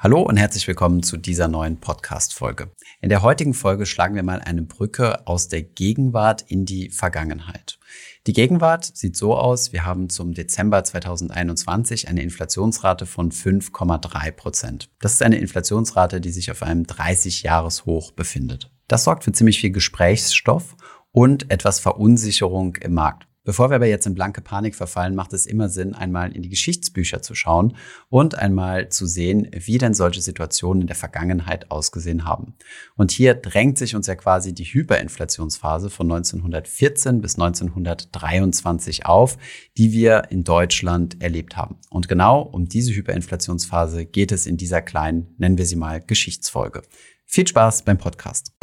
Hallo 0.00 0.22
und 0.22 0.36
herzlich 0.36 0.68
willkommen 0.68 1.02
zu 1.02 1.16
dieser 1.16 1.48
neuen 1.48 1.80
Podcast-Folge. 1.80 2.70
In 3.00 3.08
der 3.08 3.22
heutigen 3.22 3.52
Folge 3.52 3.84
schlagen 3.84 4.14
wir 4.14 4.22
mal 4.22 4.40
eine 4.40 4.62
Brücke 4.62 5.26
aus 5.26 5.48
der 5.48 5.62
Gegenwart 5.62 6.42
in 6.46 6.64
die 6.64 6.90
Vergangenheit. 6.90 7.80
Die 8.28 8.32
Gegenwart 8.32 8.84
sieht 8.84 9.16
so 9.16 9.36
aus, 9.36 9.72
wir 9.72 9.84
haben 9.84 10.08
zum 10.08 10.34
Dezember 10.34 10.84
2021 10.84 12.06
eine 12.06 12.22
Inflationsrate 12.22 13.06
von 13.06 13.32
5,3 13.32 14.30
Prozent. 14.30 14.88
Das 15.00 15.14
ist 15.14 15.22
eine 15.22 15.38
Inflationsrate, 15.38 16.20
die 16.20 16.30
sich 16.30 16.52
auf 16.52 16.62
einem 16.62 16.84
30-Jahres-Hoch 16.84 18.12
befindet. 18.12 18.70
Das 18.86 19.02
sorgt 19.02 19.24
für 19.24 19.32
ziemlich 19.32 19.58
viel 19.58 19.72
Gesprächsstoff 19.72 20.76
und 21.10 21.50
etwas 21.50 21.80
Verunsicherung 21.80 22.76
im 22.76 22.94
Markt. 22.94 23.27
Bevor 23.48 23.70
wir 23.70 23.76
aber 23.76 23.86
jetzt 23.86 24.06
in 24.06 24.14
blanke 24.14 24.42
Panik 24.42 24.74
verfallen, 24.74 25.14
macht 25.14 25.32
es 25.32 25.46
immer 25.46 25.70
Sinn, 25.70 25.94
einmal 25.94 26.36
in 26.36 26.42
die 26.42 26.50
Geschichtsbücher 26.50 27.22
zu 27.22 27.34
schauen 27.34 27.78
und 28.10 28.34
einmal 28.34 28.90
zu 28.90 29.06
sehen, 29.06 29.48
wie 29.52 29.78
denn 29.78 29.94
solche 29.94 30.20
Situationen 30.20 30.82
in 30.82 30.86
der 30.86 30.96
Vergangenheit 30.96 31.70
ausgesehen 31.70 32.26
haben. 32.26 32.56
Und 32.94 33.10
hier 33.10 33.32
drängt 33.32 33.78
sich 33.78 33.96
uns 33.96 34.06
ja 34.06 34.16
quasi 34.16 34.52
die 34.52 34.66
Hyperinflationsphase 34.66 35.88
von 35.88 36.12
1914 36.12 37.22
bis 37.22 37.36
1923 37.36 39.06
auf, 39.06 39.38
die 39.78 39.92
wir 39.92 40.24
in 40.28 40.44
Deutschland 40.44 41.22
erlebt 41.22 41.56
haben. 41.56 41.76
Und 41.88 42.06
genau 42.06 42.42
um 42.42 42.68
diese 42.68 42.92
Hyperinflationsphase 42.92 44.04
geht 44.04 44.30
es 44.30 44.44
in 44.44 44.58
dieser 44.58 44.82
kleinen, 44.82 45.34
nennen 45.38 45.56
wir 45.56 45.64
sie 45.64 45.76
mal, 45.76 46.02
Geschichtsfolge. 46.02 46.82
Viel 47.24 47.48
Spaß 47.48 47.80
beim 47.86 47.96
Podcast. 47.96 48.57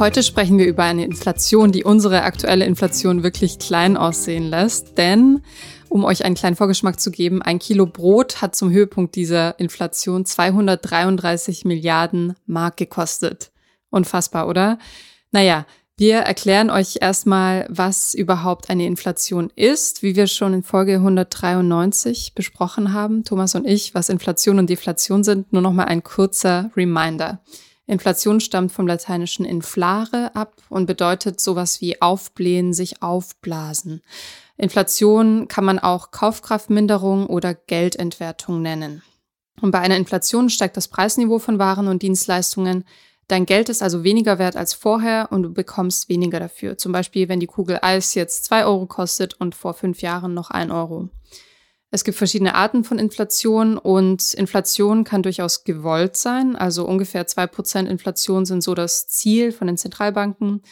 Heute 0.00 0.22
sprechen 0.22 0.56
wir 0.56 0.66
über 0.66 0.84
eine 0.84 1.04
Inflation, 1.04 1.72
die 1.72 1.84
unsere 1.84 2.22
aktuelle 2.22 2.64
Inflation 2.64 3.22
wirklich 3.22 3.58
klein 3.58 3.98
aussehen 3.98 4.48
lässt. 4.48 4.96
Denn, 4.96 5.42
um 5.90 6.04
euch 6.04 6.24
einen 6.24 6.34
kleinen 6.34 6.56
Vorgeschmack 6.56 6.98
zu 6.98 7.10
geben, 7.10 7.42
ein 7.42 7.58
Kilo 7.58 7.84
Brot 7.84 8.40
hat 8.40 8.56
zum 8.56 8.70
Höhepunkt 8.70 9.14
dieser 9.14 9.60
Inflation 9.60 10.24
233 10.24 11.66
Milliarden 11.66 12.32
Mark 12.46 12.78
gekostet. 12.78 13.52
Unfassbar, 13.90 14.48
oder? 14.48 14.78
Naja, 15.32 15.66
wir 15.98 16.20
erklären 16.20 16.70
euch 16.70 16.96
erstmal, 17.02 17.66
was 17.68 18.14
überhaupt 18.14 18.70
eine 18.70 18.86
Inflation 18.86 19.52
ist, 19.54 20.02
wie 20.02 20.16
wir 20.16 20.28
schon 20.28 20.54
in 20.54 20.62
Folge 20.62 20.94
193 20.94 22.32
besprochen 22.34 22.94
haben, 22.94 23.24
Thomas 23.24 23.54
und 23.54 23.66
ich, 23.66 23.94
was 23.94 24.08
Inflation 24.08 24.60
und 24.60 24.70
Deflation 24.70 25.24
sind. 25.24 25.52
Nur 25.52 25.60
noch 25.60 25.74
mal 25.74 25.84
ein 25.84 26.02
kurzer 26.02 26.70
Reminder. 26.74 27.42
Inflation 27.90 28.38
stammt 28.40 28.70
vom 28.70 28.86
lateinischen 28.86 29.44
inflare 29.44 30.30
ab 30.36 30.54
und 30.68 30.86
bedeutet 30.86 31.40
sowas 31.40 31.80
wie 31.80 32.00
aufblähen, 32.00 32.72
sich 32.72 33.02
aufblasen. 33.02 34.00
Inflation 34.56 35.48
kann 35.48 35.64
man 35.64 35.80
auch 35.80 36.12
Kaufkraftminderung 36.12 37.26
oder 37.26 37.52
Geldentwertung 37.52 38.62
nennen. 38.62 39.02
Und 39.60 39.72
bei 39.72 39.80
einer 39.80 39.96
Inflation 39.96 40.50
steigt 40.50 40.76
das 40.76 40.86
Preisniveau 40.86 41.40
von 41.40 41.58
Waren 41.58 41.88
und 41.88 42.02
Dienstleistungen. 42.02 42.84
Dein 43.26 43.44
Geld 43.44 43.68
ist 43.68 43.82
also 43.82 44.04
weniger 44.04 44.38
wert 44.38 44.54
als 44.54 44.72
vorher 44.72 45.28
und 45.32 45.42
du 45.42 45.52
bekommst 45.52 46.08
weniger 46.08 46.38
dafür. 46.38 46.78
Zum 46.78 46.92
Beispiel, 46.92 47.28
wenn 47.28 47.40
die 47.40 47.48
Kugel 47.48 47.80
Eis 47.82 48.14
jetzt 48.14 48.44
zwei 48.44 48.64
Euro 48.64 48.86
kostet 48.86 49.34
und 49.34 49.56
vor 49.56 49.74
fünf 49.74 50.00
Jahren 50.00 50.32
noch 50.32 50.50
ein 50.50 50.70
Euro. 50.70 51.08
Es 51.92 52.04
gibt 52.04 52.16
verschiedene 52.16 52.54
Arten 52.54 52.84
von 52.84 52.98
Inflation 52.98 53.76
und 53.76 54.34
Inflation 54.34 55.02
kann 55.02 55.24
durchaus 55.24 55.64
gewollt 55.64 56.16
sein. 56.16 56.54
Also 56.54 56.86
ungefähr 56.86 57.26
zwei 57.26 57.46
Prozent 57.48 57.88
Inflation 57.88 58.46
sind 58.46 58.62
so 58.62 58.74
das 58.74 59.08
Ziel 59.08 59.50
von 59.50 59.66
den 59.66 59.76
Zentralbanken. 59.76 60.62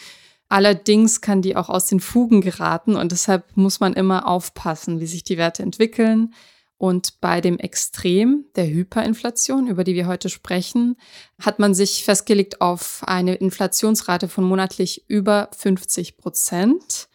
Allerdings 0.48 1.20
kann 1.20 1.42
die 1.42 1.56
auch 1.56 1.68
aus 1.68 1.86
den 1.86 2.00
Fugen 2.00 2.40
geraten 2.40 2.96
und 2.96 3.12
deshalb 3.12 3.56
muss 3.56 3.80
man 3.80 3.94
immer 3.94 4.26
aufpassen, 4.26 5.00
wie 5.00 5.06
sich 5.06 5.24
die 5.24 5.36
Werte 5.36 5.62
entwickeln. 5.62 6.32
Und 6.78 7.20
bei 7.20 7.40
dem 7.40 7.58
Extrem 7.58 8.44
der 8.54 8.68
Hyperinflation, 8.68 9.66
über 9.66 9.82
die 9.82 9.96
wir 9.96 10.06
heute 10.06 10.28
sprechen, 10.28 10.96
hat 11.40 11.58
man 11.58 11.74
sich 11.74 12.04
festgelegt 12.04 12.60
auf 12.60 13.02
eine 13.04 13.34
Inflationsrate 13.34 14.28
von 14.28 14.44
monatlich 14.44 15.04
über 15.08 15.50
50 15.58 16.16
Prozent. 16.16 17.07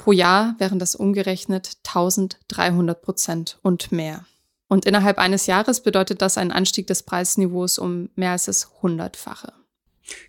Pro 0.00 0.12
Jahr 0.12 0.54
wären 0.56 0.78
das 0.78 0.94
umgerechnet 0.94 1.72
1300 1.86 3.02
Prozent 3.02 3.58
und 3.60 3.92
mehr. 3.92 4.24
Und 4.66 4.86
innerhalb 4.86 5.18
eines 5.18 5.44
Jahres 5.44 5.82
bedeutet 5.82 6.22
das 6.22 6.38
einen 6.38 6.52
Anstieg 6.52 6.86
des 6.86 7.02
Preisniveaus 7.02 7.78
um 7.78 8.08
mehr 8.14 8.30
als 8.30 8.46
das 8.46 8.70
Hundertfache. 8.80 9.52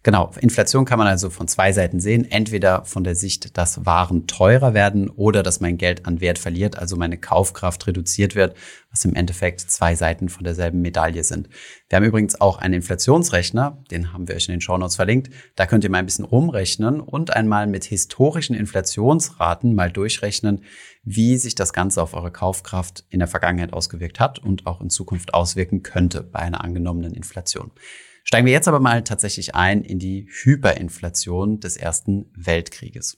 Genau, 0.03 0.31
Inflation 0.39 0.85
kann 0.85 0.97
man 0.97 1.07
also 1.07 1.29
von 1.29 1.47
zwei 1.47 1.71
Seiten 1.71 1.99
sehen. 1.99 2.29
Entweder 2.29 2.85
von 2.85 3.03
der 3.03 3.15
Sicht, 3.15 3.57
dass 3.57 3.85
Waren 3.85 4.27
teurer 4.27 4.73
werden 4.73 5.09
oder 5.09 5.43
dass 5.43 5.61
mein 5.61 5.77
Geld 5.77 6.05
an 6.05 6.21
Wert 6.21 6.39
verliert, 6.39 6.77
also 6.77 6.95
meine 6.95 7.17
Kaufkraft 7.17 7.85
reduziert 7.87 8.35
wird, 8.35 8.55
was 8.89 9.05
im 9.05 9.15
Endeffekt 9.15 9.61
zwei 9.61 9.95
Seiten 9.95 10.29
von 10.29 10.43
derselben 10.43 10.81
Medaille 10.81 11.23
sind. 11.23 11.49
Wir 11.89 11.97
haben 11.97 12.05
übrigens 12.05 12.39
auch 12.41 12.57
einen 12.57 12.75
Inflationsrechner, 12.75 13.83
den 13.91 14.11
haben 14.11 14.27
wir 14.27 14.35
euch 14.35 14.47
in 14.47 14.53
den 14.53 14.61
Shownotes 14.61 14.95
verlinkt. 14.95 15.29
Da 15.55 15.65
könnt 15.65 15.83
ihr 15.83 15.89
mal 15.89 15.99
ein 15.99 16.05
bisschen 16.05 16.25
umrechnen 16.25 16.99
und 16.99 17.33
einmal 17.33 17.67
mit 17.67 17.83
historischen 17.85 18.55
Inflationsraten 18.55 19.75
mal 19.75 19.91
durchrechnen, 19.91 20.63
wie 21.03 21.37
sich 21.37 21.55
das 21.55 21.73
Ganze 21.73 22.01
auf 22.01 22.13
eure 22.13 22.31
Kaufkraft 22.31 23.05
in 23.09 23.19
der 23.19 23.27
Vergangenheit 23.27 23.73
ausgewirkt 23.73 24.19
hat 24.19 24.39
und 24.39 24.67
auch 24.67 24.81
in 24.81 24.89
Zukunft 24.89 25.33
auswirken 25.33 25.83
könnte 25.83 26.21
bei 26.23 26.39
einer 26.39 26.63
angenommenen 26.63 27.13
Inflation. 27.13 27.71
Steigen 28.23 28.45
wir 28.45 28.53
jetzt 28.53 28.67
aber 28.67 28.79
mal 28.79 29.03
tatsächlich 29.03 29.55
ein 29.55 29.83
in 29.83 29.99
die 29.99 30.27
Hyperinflation 30.29 31.59
des 31.59 31.77
Ersten 31.77 32.31
Weltkrieges. 32.35 33.17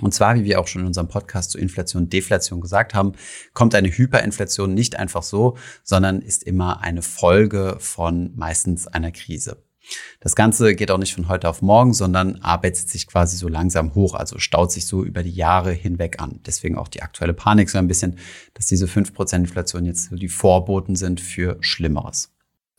Und 0.00 0.14
zwar, 0.14 0.36
wie 0.36 0.44
wir 0.44 0.60
auch 0.60 0.68
schon 0.68 0.82
in 0.82 0.86
unserem 0.86 1.08
Podcast 1.08 1.50
zu 1.50 1.58
Inflation 1.58 2.04
und 2.04 2.12
Deflation 2.12 2.60
gesagt 2.60 2.94
haben, 2.94 3.12
kommt 3.52 3.74
eine 3.74 3.88
Hyperinflation 3.88 4.72
nicht 4.72 4.96
einfach 4.96 5.24
so, 5.24 5.56
sondern 5.82 6.22
ist 6.22 6.44
immer 6.44 6.82
eine 6.82 7.02
Folge 7.02 7.76
von 7.80 8.32
meistens 8.36 8.86
einer 8.86 9.10
Krise. 9.10 9.64
Das 10.20 10.36
Ganze 10.36 10.74
geht 10.74 10.90
auch 10.90 10.98
nicht 10.98 11.14
von 11.14 11.28
heute 11.28 11.48
auf 11.48 11.62
morgen, 11.62 11.94
sondern 11.94 12.36
arbeitet 12.36 12.88
sich 12.88 13.06
quasi 13.06 13.36
so 13.36 13.48
langsam 13.48 13.94
hoch, 13.94 14.14
also 14.14 14.38
staut 14.38 14.70
sich 14.70 14.86
so 14.86 15.02
über 15.02 15.22
die 15.22 15.32
Jahre 15.32 15.72
hinweg 15.72 16.20
an. 16.20 16.40
Deswegen 16.46 16.76
auch 16.76 16.88
die 16.88 17.02
aktuelle 17.02 17.34
Panik 17.34 17.70
so 17.70 17.78
ein 17.78 17.88
bisschen, 17.88 18.18
dass 18.54 18.66
diese 18.66 18.86
5% 18.86 19.36
Inflation 19.36 19.86
jetzt 19.86 20.10
so 20.10 20.16
die 20.16 20.28
Vorboten 20.28 20.94
sind 20.94 21.20
für 21.20 21.56
Schlimmeres. 21.60 22.30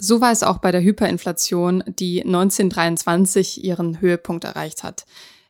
So 0.01 0.21
war 0.21 0.31
es 0.31 0.43
auch 0.43 0.59
bei 0.59 0.71
der 0.71 0.81
Hyperinflation, 0.81 1.83
die 1.85 2.23
1923 2.23 3.65
ihren 3.65 3.99
Höhepunkt 3.99 4.45
erreicht 4.45 4.83
hat. 4.83 5.05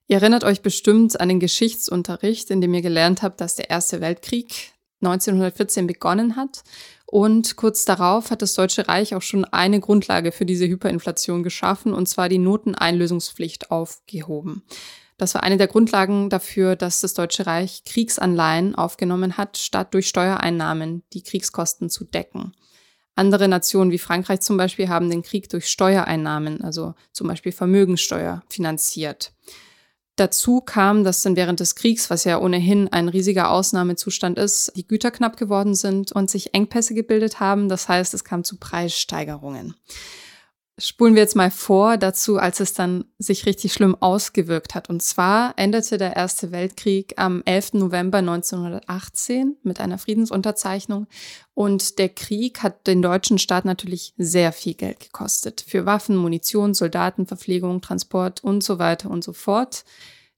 Ihr 0.07 0.17
erinnert 0.17 0.43
euch 0.43 0.63
bestimmt 0.63 1.21
an 1.21 1.29
den 1.29 1.39
Geschichtsunterricht, 1.39 2.49
in 2.49 2.59
dem 2.59 2.73
ihr 2.73 2.81
gelernt 2.81 3.21
habt, 3.21 3.41
dass 3.41 3.53
der 3.53 3.69
Erste 3.69 4.01
Weltkrieg 4.01 4.73
1914 5.01 5.85
begonnen 5.85 6.35
hat. 6.35 6.63
Und 7.05 7.57
kurz 7.57 7.85
darauf 7.85 8.31
hat 8.31 8.41
das 8.41 8.55
Deutsche 8.55 8.88
Reich 8.88 9.13
auch 9.13 9.21
schon 9.21 9.45
eine 9.45 9.79
Grundlage 9.79 10.31
für 10.31 10.47
diese 10.47 10.67
Hyperinflation 10.67 11.43
geschaffen, 11.43 11.93
und 11.93 12.09
zwar 12.09 12.27
die 12.27 12.39
Noteneinlösungspflicht 12.39 13.69
aufgehoben. 13.69 14.63
Das 15.19 15.35
war 15.35 15.43
eine 15.43 15.57
der 15.57 15.67
Grundlagen 15.67 16.31
dafür, 16.31 16.75
dass 16.75 17.01
das 17.01 17.13
Deutsche 17.13 17.45
Reich 17.45 17.83
Kriegsanleihen 17.83 18.73
aufgenommen 18.73 19.38
hat, 19.38 19.57
statt 19.57 19.93
durch 19.93 20.07
Steuereinnahmen 20.07 21.03
die 21.13 21.21
Kriegskosten 21.21 21.91
zu 21.91 22.03
decken. 22.03 22.53
Andere 23.19 23.50
Nationen 23.50 23.91
wie 23.91 24.00
Frankreich 24.00 24.40
zum 24.40 24.56
Beispiel 24.56 24.88
haben 24.88 25.09
den 25.09 25.24
Krieg 25.24 25.50
durch 25.50 25.68
Steuereinnahmen, 25.68 26.62
also 26.62 26.96
zum 27.12 27.28
Beispiel 27.28 27.52
Vermögenssteuer, 27.52 28.44
finanziert. 28.50 29.34
Dazu 30.16 30.62
kam, 30.62 31.03
dass 31.03 31.22
dann 31.22 31.35
während 31.35 31.59
des 31.59 31.75
Kriegs, 31.75 32.09
was 32.09 32.24
ja 32.24 32.40
ohnehin 32.40 32.88
ein 32.94 33.09
riesiger 33.09 33.52
Ausnahmezustand 33.52 34.38
ist, 34.38 34.72
die 34.78 34.88
Güter 34.88 35.12
knapp 35.12 35.35
geworden 35.35 35.75
sind 35.75 36.13
und 36.13 36.30
sich 36.30 36.53
Engpässe 36.53 36.94
gebildet 36.94 37.41
haben. 37.41 37.68
Das 37.68 37.90
heißt, 37.90 38.13
es 38.13 38.24
kam 38.24 38.46
zu 38.46 38.57
Preissteigerungen. 38.57 39.75
Spulen 40.79 41.16
wir 41.16 41.22
jetzt 41.22 41.35
mal 41.35 41.51
vor 41.51 41.97
dazu, 41.97 42.38
als 42.38 42.59
es 42.59 42.73
dann 42.73 43.06
sich 43.17 43.45
richtig 43.45 43.73
schlimm 43.73 43.95
ausgewirkt 44.00 44.75
hat. 44.75 44.89
Und 44.89 45.03
zwar 45.03 45.53
endete 45.57 45.98
der 45.98 46.15
Erste 46.15 46.51
Weltkrieg 46.51 47.13
am 47.18 47.44
11. 47.45 47.74
November 47.74 48.19
1918 48.19 49.57
mit 49.63 49.80
einer 49.80 49.98
Friedensunterzeichnung. 49.98 51.07
Und 51.53 52.00
der 52.00 52.09
Krieg 52.09 52.63
hat 52.63 52.88
den 52.88 53.01
deutschen 53.01 53.38
Staat 53.38 53.65
natürlich 53.65 54.13
sehr 54.18 54.51
viel 54.51 54.74
Geld 54.74 55.00
gekostet. 55.00 55.63
Für 55.68 55.86
Waffen, 55.86 56.15
Munition, 56.15 56.74
Soldaten, 56.74 57.25
Verpflegung, 57.25 57.81
Transport 57.81 58.44
und 58.44 58.63
so 58.63 58.80
weiter 58.80 59.12
und 59.12 59.24
so 59.24 59.33
fort. 59.33 59.83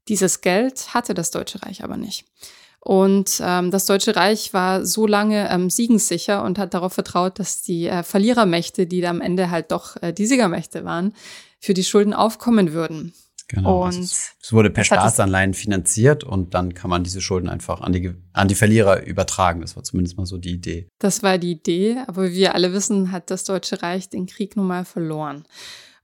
Dieses 0.07 0.41
Geld 0.41 0.93
hatte 0.93 1.13
das 1.13 1.31
Deutsche 1.31 1.61
Reich 1.61 1.83
aber 1.83 1.97
nicht. 1.97 2.25
Und 2.83 3.39
ähm, 3.45 3.69
das 3.69 3.85
Deutsche 3.85 4.15
Reich 4.15 4.53
war 4.55 4.85
so 4.85 5.05
lange 5.05 5.49
ähm, 5.51 5.69
siegenssicher 5.69 6.43
und 6.43 6.57
hat 6.57 6.73
darauf 6.73 6.93
vertraut, 6.93 7.37
dass 7.37 7.61
die 7.61 7.87
äh, 7.87 8.01
Verlierermächte, 8.01 8.87
die 8.87 9.01
da 9.01 9.11
am 9.11 9.21
Ende 9.21 9.51
halt 9.51 9.71
doch 9.71 10.01
äh, 10.01 10.11
die 10.11 10.25
Siegermächte 10.25 10.83
waren, 10.83 11.13
für 11.59 11.75
die 11.75 11.83
Schulden 11.83 12.15
aufkommen 12.15 12.73
würden. 12.73 13.13
Genau. 13.47 13.85
Und 13.85 13.99
es, 13.99 14.31
es 14.41 14.53
wurde 14.53 14.69
per 14.69 14.83
Staatsanleihen 14.83 15.53
finanziert 15.53 16.23
und 16.23 16.53
dann 16.53 16.73
kann 16.73 16.89
man 16.89 17.03
diese 17.03 17.21
Schulden 17.21 17.49
einfach 17.49 17.81
an 17.81 17.91
die, 17.91 18.13
an 18.33 18.47
die 18.47 18.55
Verlierer 18.55 19.05
übertragen. 19.05 19.61
Das 19.61 19.75
war 19.75 19.83
zumindest 19.83 20.17
mal 20.17 20.25
so 20.25 20.37
die 20.37 20.53
Idee. 20.53 20.87
Das 20.99 21.21
war 21.21 21.37
die 21.37 21.51
Idee, 21.51 21.97
aber 22.07 22.31
wie 22.31 22.35
wir 22.35 22.55
alle 22.55 22.73
wissen, 22.73 23.11
hat 23.11 23.29
das 23.29 23.43
Deutsche 23.43 23.83
Reich 23.83 24.09
den 24.09 24.25
Krieg 24.25 24.55
nun 24.55 24.67
mal 24.67 24.85
verloren. 24.85 25.43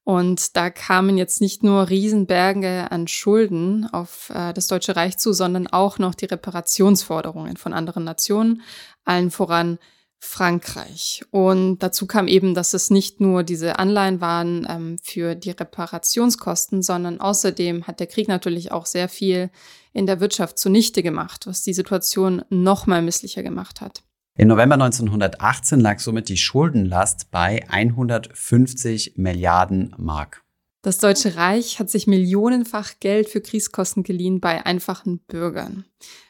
Und 0.07 0.55
da 0.55 0.69
kamen 0.69 1.17
jetzt 1.17 1.41
nicht 1.41 1.63
nur 1.63 1.89
Riesenberge 1.89 2.89
an 2.91 3.09
Schulden 3.09 3.89
auf 3.91 4.29
äh, 4.29 4.53
das 4.53 4.67
Deutsche 4.67 4.95
Reich 4.95 5.17
zu, 5.17 5.33
sondern 5.33 5.67
auch 5.67 5.99
noch 5.99 6.15
die 6.15 6.23
Reparationsforderungen 6.23 7.57
von 7.57 7.73
anderen 7.73 8.05
Nationen, 8.05 8.61
allen 9.03 9.31
voran 9.31 9.79
Frankreich. 10.17 11.25
Und 11.31 11.79
dazu 11.79 12.07
kam 12.07 12.29
eben, 12.29 12.55
dass 12.55 12.73
es 12.73 12.89
nicht 12.89 13.19
nur 13.19 13.43
diese 13.43 13.79
Anleihen 13.79 14.21
waren 14.21 14.65
ähm, 14.69 14.97
für 15.03 15.35
die 15.35 15.51
Reparationskosten, 15.51 16.81
sondern 16.83 17.19
außerdem 17.19 17.85
hat 17.85 17.99
der 17.99 18.07
Krieg 18.07 18.29
natürlich 18.29 18.71
auch 18.71 18.85
sehr 18.85 19.09
viel 19.09 19.49
in 19.91 20.05
der 20.05 20.21
Wirtschaft 20.21 20.57
zunichte 20.57 21.03
gemacht, 21.03 21.47
was 21.47 21.63
die 21.63 21.73
Situation 21.73 22.45
noch 22.49 22.87
mal 22.87 23.01
misslicher 23.01 23.43
gemacht 23.43 23.81
hat. 23.81 24.03
Im 24.39 24.49
November 24.49 24.75
1918 24.75 25.79
lag 25.79 25.97
somit 25.97 26.29
die 26.29 26.37
Schuldenlast 26.37 27.31
bei 27.31 27.67
150 27.69 29.17
Milliarden 29.17 29.95
Mark. 29.97 30.43
Das 30.83 30.99
Deutsche 30.99 31.35
Reich 31.37 31.79
hat 31.79 31.89
sich 31.89 32.05
millionenfach 32.05 32.99
Geld 32.99 33.29
für 33.29 33.41
Kriegskosten 33.41 34.03
geliehen 34.03 34.39
bei 34.39 34.63
einfachen 34.63 35.21
Bürgern. 35.25 35.85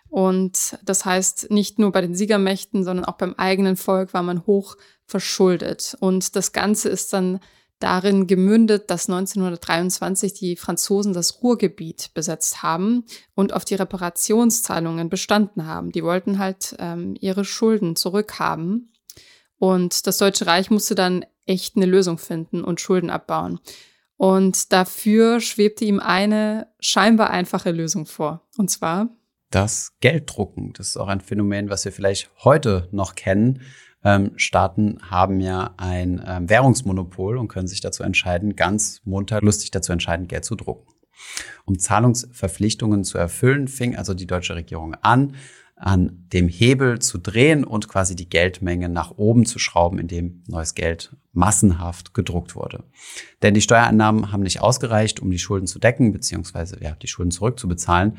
Und 0.08 0.80
das 0.86 1.04
heißt, 1.04 1.52
nicht 1.52 1.80
nur 1.80 1.92
bei 1.92 2.00
den 2.00 2.16
Siegermächten, 2.16 2.86
sondern 2.86 3.04
auch 3.04 3.18
beim 3.18 3.34
eigenen 3.34 3.76
Volk 3.76 4.14
war 4.14 4.24
man 4.24 4.46
hoch 4.46 4.78
verschuldet. 5.06 5.98
Und 6.00 6.38
das 6.38 6.54
Ganze 6.54 6.88
ist 6.88 7.12
dann 7.12 7.42
darin 7.80 8.28
gemündet, 8.28 8.90
dass 8.90 9.10
1923 9.10 10.34
die 10.34 10.56
Franzosen 10.56 11.14
das 11.14 11.42
Ruhrgebiet 11.42 12.12
besetzt 12.14 12.64
haben 12.64 13.06
und 13.36 13.54
auf 13.54 13.66
die 13.66 13.76
Reparationszahlungen 13.76 15.10
bestanden 15.10 15.66
haben. 15.66 15.92
Die 15.92 16.04
wollten 16.04 16.40
halt 16.40 16.76
ähm, 16.80 17.16
ihre 17.20 17.46
Schulden 17.46 17.96
zurückhaben. 17.96 18.94
Und 19.60 20.08
das 20.08 20.18
Deutsche 20.18 20.48
Reich 20.48 20.70
musste 20.70 20.96
dann 20.96 21.26
echt 21.46 21.76
eine 21.76 21.86
Lösung 21.86 22.18
finden 22.18 22.64
und 22.64 22.82
Schulden 22.82 23.10
abbauen. 23.10 23.60
Und 24.18 24.74
dafür 24.74 25.40
schwebte 25.40 25.86
ihm 25.86 26.00
eine 26.00 26.68
scheinbar 26.80 27.30
einfache 27.30 27.72
Lösung 27.72 28.06
vor. 28.06 28.48
Und 28.58 28.70
zwar 28.70 29.10
das 29.50 29.94
Gelddrucken. 30.02 30.74
Das 30.74 30.90
ist 30.90 30.98
auch 30.98 31.08
ein 31.08 31.22
Phänomen, 31.22 31.70
was 31.70 31.86
wir 31.86 31.92
vielleicht 31.92 32.30
heute 32.44 32.90
noch 32.92 33.16
kennen. 33.16 33.62
Ähm, 34.04 34.32
Staaten 34.36 34.98
haben 35.02 35.40
ja 35.40 35.74
ein 35.78 36.24
ähm, 36.26 36.50
Währungsmonopol 36.50 37.38
und 37.38 37.48
können 37.48 37.68
sich 37.68 37.82
dazu 37.82 38.04
entscheiden, 38.04 38.56
ganz 38.56 39.02
munter, 39.06 39.42
lustig 39.42 39.72
dazu 39.72 39.92
entscheiden, 39.92 40.28
Geld 40.28 40.46
zu 40.46 40.56
drucken. 40.56 40.94
Um 41.66 41.80
Zahlungsverpflichtungen 41.80 43.04
zu 43.04 43.18
erfüllen, 43.18 43.68
fing 43.68 43.96
also 43.96 44.14
die 44.14 44.28
deutsche 44.28 44.56
Regierung 44.56 44.96
an, 45.02 45.36
an 45.76 46.26
dem 46.34 46.48
Hebel 46.48 47.00
zu 47.00 47.20
drehen 47.20 47.64
und 47.64 47.88
quasi 47.88 48.16
die 48.16 48.30
Geldmenge 48.30 48.90
nach 48.90 49.12
oben 49.12 49.46
zu 49.46 49.60
schrauben, 49.60 50.00
indem 50.00 50.44
neues 50.48 50.74
Geld 50.74 51.16
massenhaft 51.34 52.14
gedruckt 52.16 52.56
wurde. 52.56 52.84
Denn 53.44 53.54
die 53.54 53.62
Steuereinnahmen 53.62 54.32
haben 54.32 54.42
nicht 54.42 54.62
ausgereicht, 54.62 55.20
um 55.20 55.30
die 55.30 55.38
Schulden 55.38 55.68
zu 55.68 55.78
decken, 55.78 56.12
beziehungsweise 56.12 56.82
ja, 56.82 56.96
die 56.96 57.08
Schulden 57.08 57.32
zurückzubezahlen. 57.32 58.18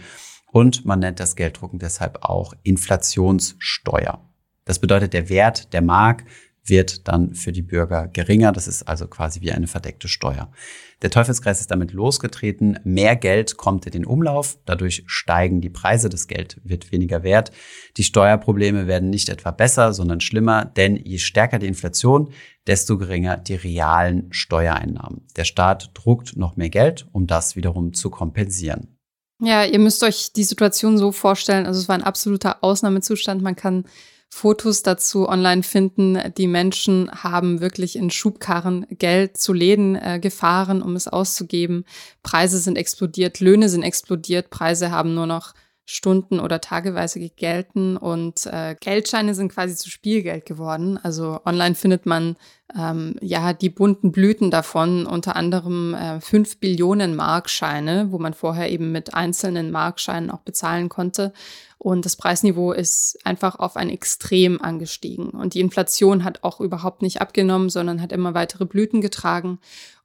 Und 0.50 0.84
man 0.84 1.00
nennt 1.00 1.20
das 1.20 1.36
Gelddrucken 1.36 1.78
deshalb 1.78 2.22
auch 2.22 2.54
Inflationssteuer. 2.62 4.27
Das 4.68 4.78
bedeutet, 4.78 5.14
der 5.14 5.30
Wert 5.30 5.72
der 5.72 5.80
Mark 5.80 6.24
wird 6.62 7.08
dann 7.08 7.34
für 7.34 7.52
die 7.52 7.62
Bürger 7.62 8.06
geringer. 8.06 8.52
Das 8.52 8.68
ist 8.68 8.82
also 8.82 9.06
quasi 9.06 9.40
wie 9.40 9.50
eine 9.50 9.66
verdeckte 9.66 10.08
Steuer. 10.08 10.52
Der 11.00 11.08
Teufelskreis 11.08 11.62
ist 11.62 11.70
damit 11.70 11.94
losgetreten. 11.94 12.78
Mehr 12.84 13.16
Geld 13.16 13.56
kommt 13.56 13.86
in 13.86 13.92
den 13.92 14.04
Umlauf. 14.04 14.58
Dadurch 14.66 15.04
steigen 15.06 15.62
die 15.62 15.70
Preise. 15.70 16.10
Das 16.10 16.26
Geld 16.26 16.60
wird 16.64 16.92
weniger 16.92 17.22
wert. 17.22 17.50
Die 17.96 18.04
Steuerprobleme 18.04 18.86
werden 18.86 19.08
nicht 19.08 19.30
etwa 19.30 19.52
besser, 19.52 19.94
sondern 19.94 20.20
schlimmer. 20.20 20.66
Denn 20.66 20.96
je 20.96 21.16
stärker 21.16 21.58
die 21.58 21.66
Inflation, 21.66 22.30
desto 22.66 22.98
geringer 22.98 23.38
die 23.38 23.54
realen 23.54 24.30
Steuereinnahmen. 24.34 25.26
Der 25.34 25.44
Staat 25.44 25.92
druckt 25.94 26.36
noch 26.36 26.56
mehr 26.56 26.68
Geld, 26.68 27.06
um 27.12 27.26
das 27.26 27.56
wiederum 27.56 27.94
zu 27.94 28.10
kompensieren. 28.10 28.98
Ja, 29.40 29.64
ihr 29.64 29.78
müsst 29.78 30.02
euch 30.02 30.34
die 30.34 30.44
Situation 30.44 30.98
so 30.98 31.10
vorstellen. 31.10 31.64
Also 31.64 31.80
es 31.80 31.88
war 31.88 31.94
ein 31.94 32.04
absoluter 32.04 32.62
Ausnahmezustand. 32.62 33.40
Man 33.40 33.56
kann 33.56 33.84
Fotos 34.30 34.82
dazu 34.82 35.28
online 35.28 35.62
finden. 35.62 36.18
Die 36.36 36.46
Menschen 36.46 37.10
haben 37.10 37.60
wirklich 37.60 37.96
in 37.96 38.10
Schubkarren 38.10 38.86
Geld 38.90 39.36
zu 39.36 39.52
Läden 39.52 39.96
äh, 39.96 40.18
gefahren, 40.20 40.82
um 40.82 40.96
es 40.96 41.08
auszugeben. 41.08 41.84
Preise 42.22 42.58
sind 42.58 42.76
explodiert, 42.76 43.40
Löhne 43.40 43.68
sind 43.68 43.82
explodiert, 43.82 44.50
Preise 44.50 44.90
haben 44.90 45.14
nur 45.14 45.26
noch 45.26 45.54
Stunden 45.90 46.38
oder 46.38 46.60
tageweise 46.60 47.18
gegelten 47.18 47.96
und 47.96 48.44
äh, 48.44 48.76
Geldscheine 48.78 49.34
sind 49.34 49.50
quasi 49.50 49.74
zu 49.74 49.88
Spielgeld 49.88 50.44
geworden. 50.44 51.00
Also 51.02 51.40
online 51.46 51.74
findet 51.74 52.04
man 52.04 52.36
ähm, 52.78 53.16
ja 53.22 53.54
die 53.54 53.70
bunten 53.70 54.12
Blüten 54.12 54.50
davon, 54.50 55.06
unter 55.06 55.34
anderem 55.34 55.94
äh, 55.94 56.20
5 56.20 56.58
Billionen 56.60 57.16
Markscheine, 57.16 58.08
wo 58.10 58.18
man 58.18 58.34
vorher 58.34 58.70
eben 58.70 58.92
mit 58.92 59.14
einzelnen 59.14 59.70
Markscheinen 59.70 60.30
auch 60.30 60.40
bezahlen 60.40 60.90
konnte. 60.90 61.32
Und 61.78 62.04
das 62.04 62.16
Preisniveau 62.16 62.72
ist 62.72 63.18
einfach 63.24 63.58
auf 63.58 63.76
ein 63.76 63.88
Extrem 63.88 64.60
angestiegen. 64.60 65.30
Und 65.30 65.54
die 65.54 65.60
Inflation 65.60 66.22
hat 66.22 66.44
auch 66.44 66.60
überhaupt 66.60 67.00
nicht 67.00 67.22
abgenommen, 67.22 67.70
sondern 67.70 68.02
hat 68.02 68.12
immer 68.12 68.34
weitere 68.34 68.66
Blüten 68.66 69.00
getragen. 69.00 69.58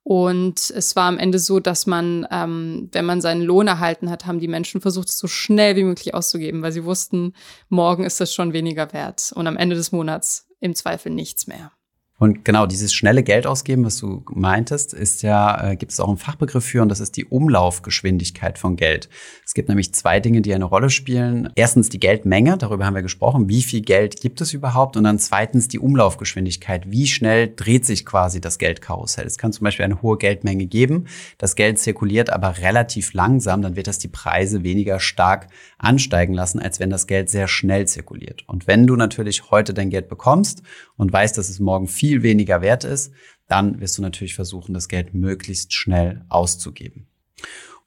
Und 0.04 0.70
es 0.70 0.98
war 0.98 1.08
am 1.08 1.18
Ende 1.18 1.40
so, 1.40 1.62
dass 1.62 1.88
man, 1.88 2.28
ähm, 2.30 2.90
wenn 2.92 3.06
man 3.06 3.22
seinen 3.22 3.42
Lohn 3.42 3.68
erhalten 3.68 4.10
hat, 4.10 4.26
haben 4.26 4.40
die 4.40 4.50
Menschen 4.50 4.82
versucht, 4.82 5.08
es 5.08 5.18
so 5.18 5.28
schnell 5.28 5.78
wie 5.78 5.86
möglich 5.86 6.14
auszugeben, 6.14 6.62
weil 6.62 6.74
sie 6.74 6.84
wussten, 6.84 7.34
morgen 7.70 8.04
ist 8.04 8.20
das 8.20 8.34
schon 8.34 8.52
weniger 8.52 8.92
wert 8.92 9.32
und 9.34 9.48
am 9.48 9.56
Ende 9.56 9.78
des 9.78 9.94
Monats 9.94 10.48
im 10.60 10.76
Zweifel 10.76 11.12
nichts 11.12 11.48
mehr. 11.48 11.72
Und 12.20 12.46
genau 12.46 12.68
dieses 12.68 12.94
schnelle 12.94 13.24
Geld 13.24 13.48
ausgeben, 13.48 13.84
was 13.84 13.98
du 13.98 14.24
meintest, 14.30 14.94
ist 14.94 15.24
ja, 15.24 15.72
äh, 15.72 15.76
gibt 15.76 15.92
es 15.92 16.00
auch 16.00 16.08
einen 16.08 16.18
Fachbegriff 16.18 16.64
für 16.64 16.84
und 16.84 16.90
das 16.90 17.00
ist 17.00 17.18
die 17.18 17.26
Umlaufgeschwindigkeit 17.26 18.60
von 18.60 18.76
Geld. 18.76 19.10
Es 19.44 19.56
gibt 19.56 19.68
nämlich 19.68 19.96
zwei 19.96 20.20
Dinge, 20.20 20.42
die 20.42 20.54
eine 20.54 20.66
Rolle 20.66 20.92
spielen. 20.92 21.50
Erstens 21.56 21.90
die 21.90 22.00
Geldmenge, 22.00 22.58
darüber 22.60 22.86
haben 22.86 22.94
wir 22.94 23.02
gesprochen, 23.02 23.50
wie 23.50 23.64
viel 23.64 23.82
Geld 23.82 24.22
gibt 24.22 24.42
es 24.42 24.54
überhaupt? 24.54 24.96
Und 24.96 25.06
dann 25.06 25.18
zweitens 25.18 25.68
die 25.70 25.80
Umlaufgeschwindigkeit, 25.80 26.90
wie 26.92 27.08
schnell 27.08 27.52
dreht 27.54 27.86
sich 27.86 28.06
quasi 28.06 28.40
das 28.40 28.60
Geldkarussell. 28.60 29.26
Es 29.26 29.40
kann 29.40 29.52
zum 29.52 29.64
Beispiel 29.64 29.86
eine 29.86 30.04
hohe 30.04 30.18
Geldmenge 30.18 30.68
geben, 30.68 31.08
das 31.40 31.56
Geld 31.56 31.80
zirkuliert 31.80 32.30
aber 32.30 32.60
relativ 32.60 33.14
langsam, 33.14 33.64
dann 33.64 33.76
wird 33.76 33.88
das 33.88 33.98
die 33.98 34.08
Preise 34.08 34.64
weniger 34.64 35.00
stark 35.00 35.48
ansteigen 35.80 36.36
lassen, 36.36 36.60
als 36.60 36.80
wenn 36.80 36.92
das 36.92 37.08
Geld 37.08 37.30
sehr 37.30 37.48
schnell 37.48 37.88
zirkuliert. 37.88 38.44
Und 38.48 38.68
wenn 38.68 38.86
du 38.86 38.96
natürlich 38.96 39.50
heute 39.50 39.74
dein 39.74 39.90
Geld 39.90 40.08
bekommst 40.08 40.62
und 40.96 41.12
weißt, 41.12 41.38
dass 41.38 41.50
es 41.50 41.60
morgen 41.60 41.88
viel 41.88 42.03
viel 42.04 42.22
weniger 42.22 42.62
wert 42.62 42.84
ist, 42.84 43.14
dann 43.48 43.80
wirst 43.80 43.98
du 43.98 44.02
natürlich 44.02 44.36
versuchen, 44.36 44.74
das 44.74 44.90
Geld 44.90 45.14
möglichst 45.14 45.72
schnell 45.72 46.26
auszugeben. 46.28 47.08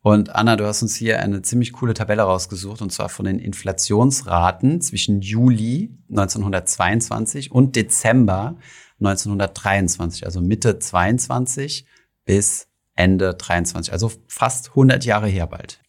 Und 0.01 0.35
Anna, 0.35 0.57
du 0.57 0.65
hast 0.65 0.81
uns 0.81 0.97
hier 0.97 1.21
eine 1.21 1.43
ziemlich 1.43 1.75
coole 1.75 1.93
Tabelle 1.93 2.23
rausgesucht, 2.23 2.81
und 2.81 2.91
zwar 2.91 3.11
von 3.11 3.27
den 3.27 3.39
Inflationsraten 3.39 4.81
zwischen 4.81 5.21
Juli 5.21 5.91
1922 6.09 7.53
und 7.53 7.77
Dezember 7.77 8.57
1923, 9.01 10.25
also 10.25 10.41
Mitte 10.41 10.79
22 10.79 11.85
bis 12.25 12.69
Ende 12.95 13.35
23, 13.35 13.93
also 13.93 14.11
fast 14.29 14.71
100 14.71 15.05
Jahre 15.05 15.29
her 15.29 15.47
bald. 15.47 15.83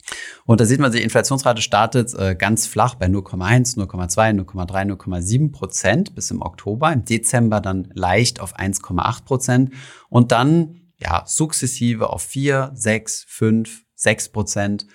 Und 0.46 0.62
da 0.62 0.66
sieht 0.66 0.80
man, 0.80 0.92
die 0.92 1.04
Inflationsrate 1.04 1.62
startet 1.62 2.14
äh, 2.14 2.36
ganz 2.36 2.68
flach 2.68 2.96
bei 2.96 3.08
0,1, 3.08 3.78
0,2, 3.78 4.46
0,3, 4.46 4.96
0,7 4.96 5.52
Prozent 5.52 6.16
bis 6.16 6.32
im 6.32 6.42
Oktober, 6.42 6.92
im 6.94 7.04
Dezember 7.04 7.60
dann 7.60 7.90
leicht 7.94 8.40
auf 8.40 8.58
1,8 8.58 9.26
Prozent 9.26 9.74
und 10.10 10.32
dann 10.32 10.94
ja 11.00 11.24
sukzessive 11.26 12.10
auf 12.10 12.22
4, 12.24 12.72
6, 12.74 13.26
5, 13.28 13.84
6 13.96 14.30
Prozent 14.30 14.88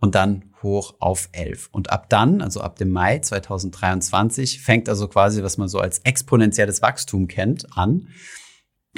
und 0.00 0.14
dann 0.14 0.52
hoch 0.62 0.94
auf 0.98 1.28
11. 1.32 1.68
Und 1.70 1.90
ab 1.90 2.08
dann, 2.08 2.40
also 2.40 2.60
ab 2.60 2.76
dem 2.76 2.90
Mai 2.90 3.18
2023, 3.18 4.60
fängt 4.60 4.88
also 4.88 5.08
quasi, 5.08 5.42
was 5.42 5.58
man 5.58 5.68
so 5.68 5.78
als 5.78 5.98
exponentielles 6.00 6.82
Wachstum 6.82 7.28
kennt, 7.28 7.76
an 7.76 8.08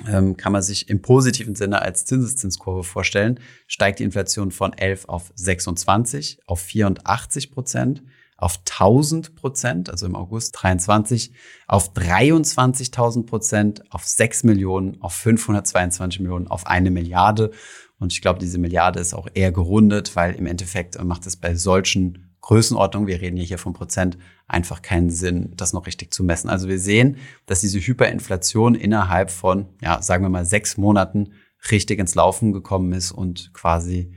ähm, 0.06 0.36
kann 0.36 0.52
man 0.52 0.62
sich 0.62 0.88
im 0.88 1.00
positiven 1.02 1.54
Sinne 1.54 1.82
als 1.82 2.04
Zinseszinskurve 2.04 2.84
vorstellen, 2.84 3.40
steigt 3.66 3.98
die 3.98 4.04
Inflation 4.04 4.50
von 4.50 4.72
11 4.72 5.06
auf 5.08 5.32
26, 5.34 6.40
auf 6.46 6.60
84 6.60 7.50
Prozent, 7.50 8.02
auf 8.36 8.58
1000 8.58 9.34
Prozent, 9.34 9.90
also 9.90 10.04
im 10.04 10.14
August 10.14 10.62
23, 10.62 11.32
auf 11.66 11.92
23.000 11.94 13.24
Prozent, 13.24 13.82
auf 13.90 14.04
6 14.04 14.44
Millionen, 14.44 15.00
auf 15.00 15.14
522 15.14 16.20
Millionen, 16.20 16.46
auf 16.46 16.66
eine 16.66 16.90
Milliarde. 16.90 17.50
Und 17.98 18.12
ich 18.12 18.20
glaube, 18.20 18.38
diese 18.38 18.58
Milliarde 18.58 19.00
ist 19.00 19.14
auch 19.14 19.28
eher 19.32 19.52
gerundet, 19.52 20.14
weil 20.16 20.34
im 20.34 20.46
Endeffekt 20.46 21.02
macht 21.02 21.26
es 21.26 21.36
bei 21.36 21.54
solchen 21.54 22.25
Größenordnung, 22.46 23.08
wir 23.08 23.20
reden 23.20 23.36
hier 23.38 23.58
von 23.58 23.72
Prozent, 23.72 24.18
einfach 24.46 24.80
keinen 24.80 25.10
Sinn, 25.10 25.52
das 25.56 25.72
noch 25.72 25.86
richtig 25.86 26.14
zu 26.14 26.22
messen. 26.22 26.48
Also 26.48 26.68
wir 26.68 26.78
sehen, 26.78 27.16
dass 27.46 27.60
diese 27.60 27.80
Hyperinflation 27.80 28.76
innerhalb 28.76 29.32
von, 29.32 29.66
ja, 29.82 30.00
sagen 30.00 30.22
wir 30.22 30.28
mal 30.28 30.44
sechs 30.44 30.76
Monaten 30.76 31.32
richtig 31.72 31.98
ins 31.98 32.14
Laufen 32.14 32.52
gekommen 32.52 32.92
ist 32.92 33.10
und 33.10 33.52
quasi, 33.52 34.14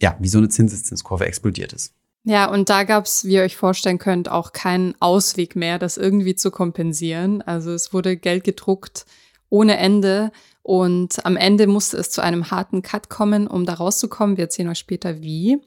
ja, 0.00 0.16
wie 0.18 0.26
so 0.26 0.38
eine 0.38 0.48
Zinseszinskurve 0.48 1.26
explodiert 1.26 1.72
ist. 1.72 1.94
Ja, 2.24 2.50
und 2.50 2.68
da 2.70 2.82
gab 2.82 3.04
es, 3.04 3.24
wie 3.24 3.34
ihr 3.34 3.42
euch 3.42 3.56
vorstellen 3.56 3.98
könnt, 3.98 4.28
auch 4.28 4.52
keinen 4.52 4.94
Ausweg 4.98 5.54
mehr, 5.54 5.78
das 5.78 5.96
irgendwie 5.96 6.34
zu 6.34 6.50
kompensieren. 6.50 7.40
Also 7.40 7.70
es 7.70 7.92
wurde 7.92 8.16
Geld 8.16 8.42
gedruckt 8.42 9.06
ohne 9.48 9.76
Ende 9.76 10.32
Und 10.62 11.24
am 11.24 11.36
Ende 11.36 11.66
musste 11.66 11.96
es 11.96 12.10
zu 12.10 12.20
einem 12.20 12.50
harten 12.50 12.82
Cut 12.82 13.08
kommen, 13.08 13.46
um 13.46 13.64
da 13.64 13.74
rauszukommen. 13.74 14.36
Wir 14.36 14.44
erzählen 14.44 14.68
euch 14.68 14.78
später 14.78 15.22
wie. 15.22 15.58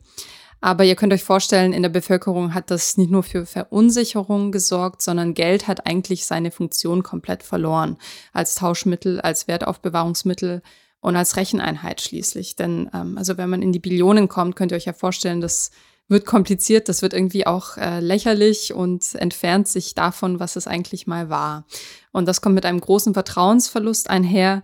Aber 0.64 0.86
ihr 0.86 0.96
könnt 0.96 1.12
euch 1.12 1.26
vorstellen, 1.26 1.74
in 1.74 1.82
der 1.82 1.90
Bevölkerung 1.90 2.54
hat 2.54 2.72
das 2.72 2.96
nicht 2.96 3.12
nur 3.12 3.24
für 3.24 3.46
Verunsicherung 3.46 4.54
gesorgt, 4.54 5.02
sondern 5.02 5.34
Geld 5.34 5.68
hat 5.68 5.86
eigentlich 5.86 6.26
seine 6.26 6.52
Funktion 6.52 7.04
komplett 7.04 7.44
verloren. 7.44 7.98
Als 8.32 8.56
Tauschmittel, 8.56 9.20
als 9.20 9.50
Wertaufbewahrungsmittel 9.50 10.62
und 11.02 11.18
als 11.18 11.36
Recheneinheit 11.36 12.00
schließlich. 12.00 12.56
Denn 12.56 12.90
ähm, 12.94 13.18
also 13.18 13.36
wenn 13.38 13.50
man 13.50 13.62
in 13.62 13.74
die 13.74 13.80
Billionen 13.80 14.30
kommt, 14.30 14.56
könnt 14.56 14.72
ihr 14.72 14.78
euch 14.78 14.86
ja 14.86 14.94
vorstellen, 14.94 15.42
das 15.42 15.72
wird 16.08 16.26
kompliziert, 16.26 16.88
das 16.88 17.02
wird 17.02 17.14
irgendwie 17.14 17.46
auch 17.46 17.76
äh, 17.76 18.00
lächerlich 18.00 18.74
und 18.74 19.16
entfernt 19.16 19.68
sich 19.68 19.96
davon, 19.96 20.40
was 20.40 20.56
es 20.56 20.66
eigentlich 20.66 21.08
mal 21.08 21.28
war. 21.28 21.66
Und 22.14 22.26
das 22.26 22.40
kommt 22.40 22.56
mit 22.56 22.66
einem 22.66 22.80
großen 22.80 23.14
Vertrauensverlust 23.14 24.10
einher. 24.10 24.64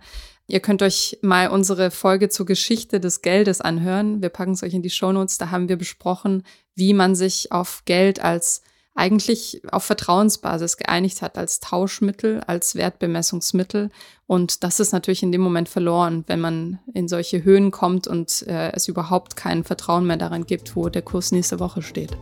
Ihr 0.50 0.58
könnt 0.58 0.82
euch 0.82 1.16
mal 1.22 1.48
unsere 1.48 1.92
Folge 1.92 2.28
zur 2.28 2.44
Geschichte 2.44 2.98
des 2.98 3.22
Geldes 3.22 3.60
anhören. 3.60 4.20
Wir 4.20 4.30
packen 4.30 4.52
es 4.52 4.64
euch 4.64 4.74
in 4.74 4.82
die 4.82 4.90
Shownotes. 4.90 5.38
Da 5.38 5.50
haben 5.50 5.68
wir 5.68 5.76
besprochen, 5.76 6.42
wie 6.74 6.92
man 6.92 7.14
sich 7.14 7.52
auf 7.52 7.84
Geld 7.84 8.20
als 8.20 8.62
eigentlich 8.96 9.62
auf 9.70 9.84
Vertrauensbasis 9.84 10.76
geeinigt 10.76 11.22
hat 11.22 11.38
als 11.38 11.60
Tauschmittel, 11.60 12.40
als 12.48 12.74
Wertbemessungsmittel. 12.74 13.90
Und 14.26 14.64
das 14.64 14.80
ist 14.80 14.92
natürlich 14.92 15.22
in 15.22 15.30
dem 15.30 15.40
Moment 15.40 15.68
verloren, 15.68 16.24
wenn 16.26 16.40
man 16.40 16.80
in 16.94 17.06
solche 17.06 17.44
Höhen 17.44 17.70
kommt 17.70 18.08
und 18.08 18.44
äh, 18.48 18.72
es 18.72 18.88
überhaupt 18.88 19.36
kein 19.36 19.62
Vertrauen 19.62 20.04
mehr 20.04 20.16
daran 20.16 20.46
gibt, 20.46 20.74
wo 20.74 20.88
der 20.88 21.02
Kurs 21.02 21.30
nächste 21.30 21.60
Woche 21.60 21.80
steht. 21.80 22.16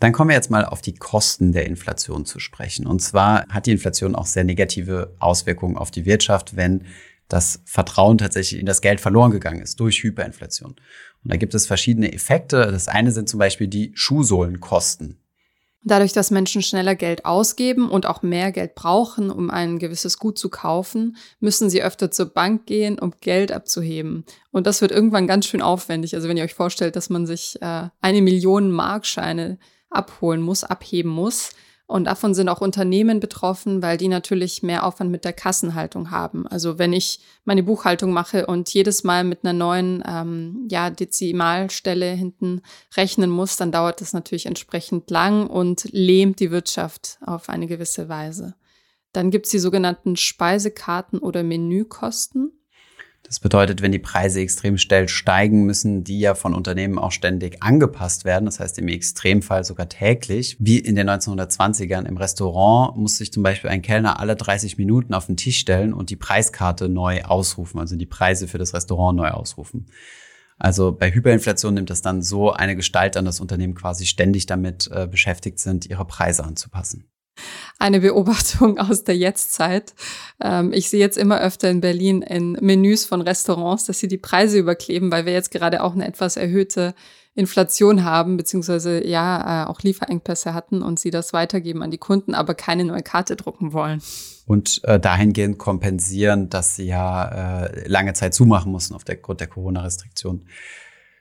Dann 0.00 0.12
kommen 0.12 0.30
wir 0.30 0.34
jetzt 0.34 0.50
mal 0.50 0.64
auf 0.64 0.80
die 0.80 0.94
Kosten 0.94 1.52
der 1.52 1.66
Inflation 1.66 2.24
zu 2.24 2.40
sprechen. 2.40 2.86
Und 2.86 3.00
zwar 3.00 3.46
hat 3.48 3.66
die 3.66 3.72
Inflation 3.72 4.14
auch 4.14 4.26
sehr 4.26 4.44
negative 4.44 5.14
Auswirkungen 5.18 5.76
auf 5.76 5.90
die 5.90 6.06
Wirtschaft, 6.06 6.56
wenn 6.56 6.86
das 7.28 7.60
Vertrauen 7.64 8.18
tatsächlich 8.18 8.60
in 8.60 8.66
das 8.66 8.80
Geld 8.80 9.00
verloren 9.00 9.30
gegangen 9.30 9.60
ist 9.60 9.78
durch 9.78 10.02
Hyperinflation. 10.02 10.70
Und 10.72 11.32
da 11.32 11.36
gibt 11.36 11.54
es 11.54 11.66
verschiedene 11.66 12.12
Effekte. 12.12 12.66
Das 12.72 12.88
eine 12.88 13.12
sind 13.12 13.28
zum 13.28 13.38
Beispiel 13.38 13.68
die 13.68 13.92
Schuhsohlenkosten. 13.94 15.18
Dadurch, 15.82 16.12
dass 16.12 16.30
Menschen 16.30 16.60
schneller 16.60 16.94
Geld 16.94 17.24
ausgeben 17.24 17.88
und 17.88 18.04
auch 18.04 18.22
mehr 18.22 18.52
Geld 18.52 18.74
brauchen, 18.74 19.30
um 19.30 19.50
ein 19.50 19.78
gewisses 19.78 20.18
Gut 20.18 20.38
zu 20.38 20.50
kaufen, 20.50 21.16
müssen 21.40 21.70
sie 21.70 21.82
öfter 21.82 22.10
zur 22.10 22.26
Bank 22.26 22.66
gehen, 22.66 22.98
um 22.98 23.14
Geld 23.20 23.50
abzuheben. 23.50 24.24
Und 24.50 24.66
das 24.66 24.82
wird 24.82 24.92
irgendwann 24.92 25.26
ganz 25.26 25.46
schön 25.46 25.62
aufwendig. 25.62 26.14
Also 26.14 26.28
wenn 26.28 26.36
ihr 26.36 26.44
euch 26.44 26.54
vorstellt, 26.54 26.96
dass 26.96 27.08
man 27.08 27.26
sich 27.26 27.60
äh, 27.62 27.88
eine 28.02 28.20
Million 28.20 28.70
Markscheine 28.70 29.58
abholen 29.90 30.40
muss, 30.40 30.64
abheben 30.64 31.10
muss, 31.10 31.50
und 31.90 32.04
davon 32.04 32.34
sind 32.34 32.48
auch 32.48 32.60
Unternehmen 32.60 33.18
betroffen, 33.18 33.82
weil 33.82 33.96
die 33.96 34.06
natürlich 34.06 34.62
mehr 34.62 34.86
Aufwand 34.86 35.10
mit 35.10 35.24
der 35.24 35.32
Kassenhaltung 35.32 36.12
haben. 36.12 36.46
Also 36.46 36.78
wenn 36.78 36.92
ich 36.92 37.18
meine 37.44 37.64
Buchhaltung 37.64 38.12
mache 38.12 38.46
und 38.46 38.72
jedes 38.72 39.02
Mal 39.02 39.24
mit 39.24 39.40
einer 39.42 39.52
neuen 39.52 40.00
ähm, 40.06 40.68
ja, 40.70 40.90
Dezimalstelle 40.90 42.12
hinten 42.12 42.62
rechnen 42.96 43.28
muss, 43.28 43.56
dann 43.56 43.72
dauert 43.72 44.00
das 44.00 44.12
natürlich 44.12 44.46
entsprechend 44.46 45.10
lang 45.10 45.48
und 45.48 45.88
lähmt 45.90 46.38
die 46.38 46.52
Wirtschaft 46.52 47.18
auf 47.26 47.48
eine 47.48 47.66
gewisse 47.66 48.08
Weise. 48.08 48.54
Dann 49.12 49.32
gibt's 49.32 49.50
die 49.50 49.58
sogenannten 49.58 50.14
Speisekarten 50.14 51.18
oder 51.18 51.42
Menükosten. 51.42 52.52
Das 53.30 53.38
bedeutet, 53.38 53.80
wenn 53.80 53.92
die 53.92 54.00
Preise 54.00 54.40
extrem 54.40 54.76
schnell 54.76 55.08
steigen, 55.08 55.62
müssen 55.62 56.02
die 56.02 56.18
ja 56.18 56.34
von 56.34 56.52
Unternehmen 56.52 56.98
auch 56.98 57.12
ständig 57.12 57.62
angepasst 57.62 58.24
werden. 58.24 58.46
Das 58.46 58.58
heißt 58.58 58.76
im 58.78 58.88
Extremfall 58.88 59.62
sogar 59.62 59.88
täglich. 59.88 60.56
Wie 60.58 60.80
in 60.80 60.96
den 60.96 61.08
1920ern 61.08 62.08
im 62.08 62.16
Restaurant 62.16 62.96
muss 62.96 63.18
sich 63.18 63.32
zum 63.32 63.44
Beispiel 63.44 63.70
ein 63.70 63.82
Kellner 63.82 64.18
alle 64.18 64.34
30 64.34 64.78
Minuten 64.78 65.14
auf 65.14 65.26
den 65.26 65.36
Tisch 65.36 65.58
stellen 65.58 65.92
und 65.92 66.10
die 66.10 66.16
Preiskarte 66.16 66.88
neu 66.88 67.22
ausrufen, 67.22 67.78
also 67.78 67.94
die 67.94 68.04
Preise 68.04 68.48
für 68.48 68.58
das 68.58 68.74
Restaurant 68.74 69.16
neu 69.16 69.28
ausrufen. 69.28 69.86
Also 70.58 70.90
bei 70.90 71.12
Hyperinflation 71.12 71.74
nimmt 71.74 71.90
das 71.90 72.02
dann 72.02 72.22
so 72.22 72.50
eine 72.52 72.74
Gestalt 72.74 73.16
an, 73.16 73.26
dass 73.26 73.38
Unternehmen 73.38 73.76
quasi 73.76 74.06
ständig 74.06 74.46
damit 74.46 74.90
äh, 74.92 75.06
beschäftigt 75.06 75.60
sind, 75.60 75.88
ihre 75.88 76.04
Preise 76.04 76.42
anzupassen 76.42 77.09
eine 77.78 78.00
Beobachtung 78.00 78.78
aus 78.78 79.04
der 79.04 79.16
Jetztzeit. 79.16 79.94
Ähm, 80.40 80.72
ich 80.72 80.90
sehe 80.90 81.00
jetzt 81.00 81.18
immer 81.18 81.40
öfter 81.40 81.70
in 81.70 81.80
Berlin 81.80 82.22
in 82.22 82.52
Menüs 82.60 83.04
von 83.04 83.20
Restaurants, 83.20 83.84
dass 83.84 83.98
sie 83.98 84.08
die 84.08 84.18
Preise 84.18 84.58
überkleben, 84.58 85.10
weil 85.10 85.26
wir 85.26 85.32
jetzt 85.32 85.50
gerade 85.50 85.82
auch 85.82 85.94
eine 85.94 86.06
etwas 86.06 86.36
erhöhte 86.36 86.94
Inflation 87.34 88.04
haben, 88.04 88.36
beziehungsweise 88.36 89.06
ja, 89.06 89.64
äh, 89.64 89.66
auch 89.68 89.80
Lieferengpässe 89.80 90.52
hatten 90.52 90.82
und 90.82 90.98
sie 90.98 91.10
das 91.10 91.32
weitergeben 91.32 91.82
an 91.82 91.90
die 91.90 91.98
Kunden, 91.98 92.34
aber 92.34 92.54
keine 92.54 92.84
neue 92.84 93.02
Karte 93.02 93.36
drucken 93.36 93.72
wollen. 93.72 94.02
Und 94.46 94.80
äh, 94.84 94.98
dahingehend 94.98 95.58
kompensieren, 95.58 96.50
dass 96.50 96.74
sie 96.74 96.86
ja 96.86 97.64
äh, 97.64 97.88
lange 97.88 98.14
Zeit 98.14 98.34
zumachen 98.34 98.72
mussten 98.72 98.94
aufgrund 98.94 99.40
der 99.40 99.46
Corona-Restriktion. 99.46 100.44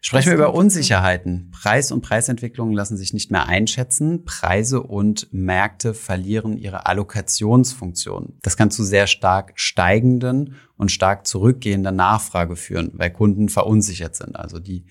Sprechen 0.01 0.27
wir 0.27 0.36
über 0.36 0.53
Unsicherheiten. 0.53 1.51
Preis 1.51 1.91
und 1.91 2.01
Preisentwicklungen 2.01 2.74
lassen 2.74 2.96
sich 2.96 3.13
nicht 3.13 3.32
mehr 3.32 3.48
einschätzen. 3.48 4.24
Preise 4.24 4.82
und 4.82 5.27
Märkte 5.34 5.94
verlieren 5.94 6.58
ihre 6.58 6.86
Allokationsfunktion. 6.86 8.38
Das 8.41 8.56
kann 8.56 8.72
zu 8.72 8.84
sehr 8.84 9.08
stark 9.08 9.51
steigenden 9.56 10.56
und 10.77 10.91
stark 10.91 11.27
zurückgehender 11.27 11.91
Nachfrage 11.91 12.56
führen, 12.56 12.91
weil 12.94 13.12
Kunden 13.12 13.50
verunsichert 13.50 14.15
sind. 14.15 14.38
Also 14.38 14.60
die 14.60 14.86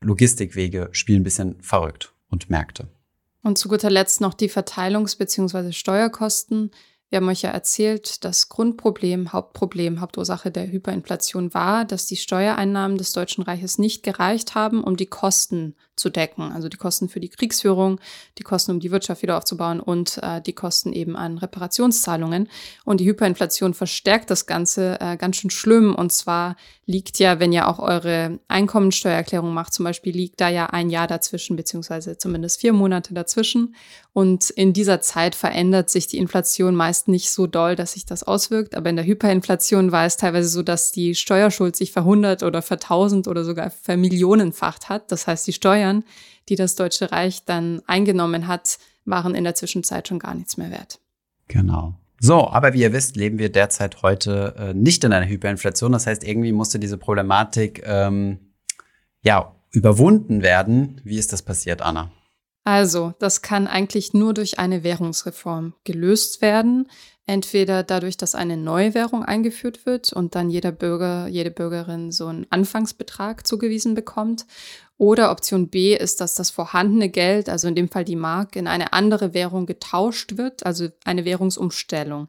Logistikwege 0.00 0.88
spielen 0.92 1.20
ein 1.20 1.24
bisschen 1.24 1.62
verrückt 1.62 2.12
und 2.28 2.50
Märkte. 2.50 2.88
Und 3.42 3.56
zu 3.56 3.68
guter 3.68 3.90
Letzt 3.90 4.20
noch 4.20 4.34
die 4.34 4.50
Verteilungs- 4.50 5.16
bzw. 5.16 5.72
Steuerkosten. 5.72 6.72
Wir 7.10 7.16
haben 7.16 7.28
euch 7.28 7.42
ja 7.42 7.50
erzählt, 7.50 8.24
das 8.24 8.48
Grundproblem, 8.48 9.32
Hauptproblem, 9.32 10.00
Hauptursache 10.00 10.52
der 10.52 10.70
Hyperinflation 10.70 11.52
war, 11.52 11.84
dass 11.84 12.06
die 12.06 12.16
Steuereinnahmen 12.16 12.98
des 12.98 13.12
Deutschen 13.12 13.42
Reiches 13.42 13.78
nicht 13.78 14.04
gereicht 14.04 14.54
haben, 14.54 14.84
um 14.84 14.96
die 14.96 15.06
Kosten 15.06 15.74
zu 16.00 16.10
decken. 16.10 16.50
Also 16.52 16.68
die 16.68 16.76
Kosten 16.76 17.08
für 17.08 17.20
die 17.20 17.28
Kriegsführung, 17.28 18.00
die 18.38 18.42
Kosten, 18.42 18.72
um 18.72 18.80
die 18.80 18.90
Wirtschaft 18.90 19.22
wieder 19.22 19.36
aufzubauen 19.36 19.78
und 19.78 20.18
äh, 20.22 20.40
die 20.40 20.54
Kosten 20.54 20.92
eben 20.92 21.14
an 21.14 21.38
Reparationszahlungen. 21.38 22.48
Und 22.84 23.00
die 23.00 23.06
Hyperinflation 23.06 23.74
verstärkt 23.74 24.30
das 24.30 24.46
Ganze 24.46 24.98
äh, 25.00 25.16
ganz 25.16 25.36
schön 25.36 25.50
schlimm. 25.50 25.94
Und 25.94 26.10
zwar 26.10 26.56
liegt 26.86 27.18
ja, 27.18 27.38
wenn 27.38 27.52
ihr 27.52 27.68
auch 27.68 27.78
eure 27.78 28.40
Einkommensteuererklärung 28.48 29.54
macht, 29.54 29.72
zum 29.72 29.84
Beispiel, 29.84 30.14
liegt 30.14 30.40
da 30.40 30.48
ja 30.48 30.66
ein 30.66 30.90
Jahr 30.90 31.06
dazwischen, 31.06 31.56
beziehungsweise 31.56 32.18
zumindest 32.18 32.60
vier 32.60 32.72
Monate 32.72 33.14
dazwischen. 33.14 33.74
Und 34.12 34.50
in 34.50 34.72
dieser 34.72 35.00
Zeit 35.00 35.36
verändert 35.36 35.88
sich 35.88 36.08
die 36.08 36.18
Inflation 36.18 36.74
meist 36.74 37.06
nicht 37.06 37.30
so 37.30 37.46
doll, 37.46 37.76
dass 37.76 37.92
sich 37.92 38.06
das 38.06 38.24
auswirkt. 38.24 38.74
Aber 38.74 38.90
in 38.90 38.96
der 38.96 39.04
Hyperinflation 39.04 39.92
war 39.92 40.04
es 40.04 40.16
teilweise 40.16 40.48
so, 40.48 40.62
dass 40.62 40.90
die 40.90 41.14
Steuerschuld 41.14 41.76
sich 41.76 41.92
verhundert 41.92 42.42
oder 42.42 42.62
vertausend 42.62 43.28
oder 43.28 43.44
sogar 43.44 43.70
vermillionenfacht 43.70 44.88
hat. 44.88 45.12
Das 45.12 45.26
heißt, 45.26 45.46
die 45.46 45.52
Steuern, 45.52 45.89
die 46.48 46.56
das 46.56 46.74
Deutsche 46.74 47.12
Reich 47.12 47.44
dann 47.44 47.82
eingenommen 47.86 48.46
hat, 48.46 48.78
waren 49.04 49.34
in 49.34 49.44
der 49.44 49.54
Zwischenzeit 49.54 50.08
schon 50.08 50.18
gar 50.18 50.34
nichts 50.34 50.56
mehr 50.56 50.70
wert. 50.70 51.00
Genau. 51.48 51.94
So, 52.20 52.48
aber 52.48 52.74
wie 52.74 52.82
ihr 52.82 52.92
wisst, 52.92 53.16
leben 53.16 53.38
wir 53.38 53.50
derzeit 53.50 54.02
heute 54.02 54.54
äh, 54.58 54.74
nicht 54.74 55.02
in 55.04 55.12
einer 55.12 55.26
Hyperinflation. 55.26 55.92
Das 55.92 56.06
heißt, 56.06 56.22
irgendwie 56.22 56.52
musste 56.52 56.78
diese 56.78 56.98
Problematik 56.98 57.82
ähm, 57.86 58.38
ja 59.22 59.54
überwunden 59.70 60.42
werden. 60.42 61.00
Wie 61.02 61.16
ist 61.16 61.32
das 61.32 61.42
passiert, 61.42 61.80
Anna? 61.80 62.10
Also, 62.64 63.14
das 63.18 63.40
kann 63.40 63.66
eigentlich 63.66 64.12
nur 64.12 64.34
durch 64.34 64.58
eine 64.58 64.84
Währungsreform 64.84 65.74
gelöst 65.84 66.42
werden. 66.42 66.88
Entweder 67.24 67.84
dadurch, 67.84 68.16
dass 68.16 68.34
eine 68.34 68.56
neue 68.56 68.92
Währung 68.92 69.24
eingeführt 69.24 69.86
wird 69.86 70.12
und 70.12 70.34
dann 70.34 70.50
jeder 70.50 70.72
Bürger, 70.72 71.26
jede 71.28 71.50
Bürgerin 71.50 72.12
so 72.12 72.26
einen 72.26 72.46
Anfangsbetrag 72.50 73.46
zugewiesen 73.46 73.94
bekommt. 73.94 74.46
Oder 75.00 75.30
Option 75.30 75.68
B 75.70 75.96
ist, 75.96 76.20
dass 76.20 76.34
das 76.34 76.50
vorhandene 76.50 77.08
Geld, 77.08 77.48
also 77.48 77.66
in 77.66 77.74
dem 77.74 77.88
Fall 77.88 78.04
die 78.04 78.16
Mark, 78.16 78.54
in 78.54 78.66
eine 78.66 78.92
andere 78.92 79.32
Währung 79.32 79.64
getauscht 79.64 80.36
wird, 80.36 80.66
also 80.66 80.88
eine 81.06 81.24
Währungsumstellung. 81.24 82.28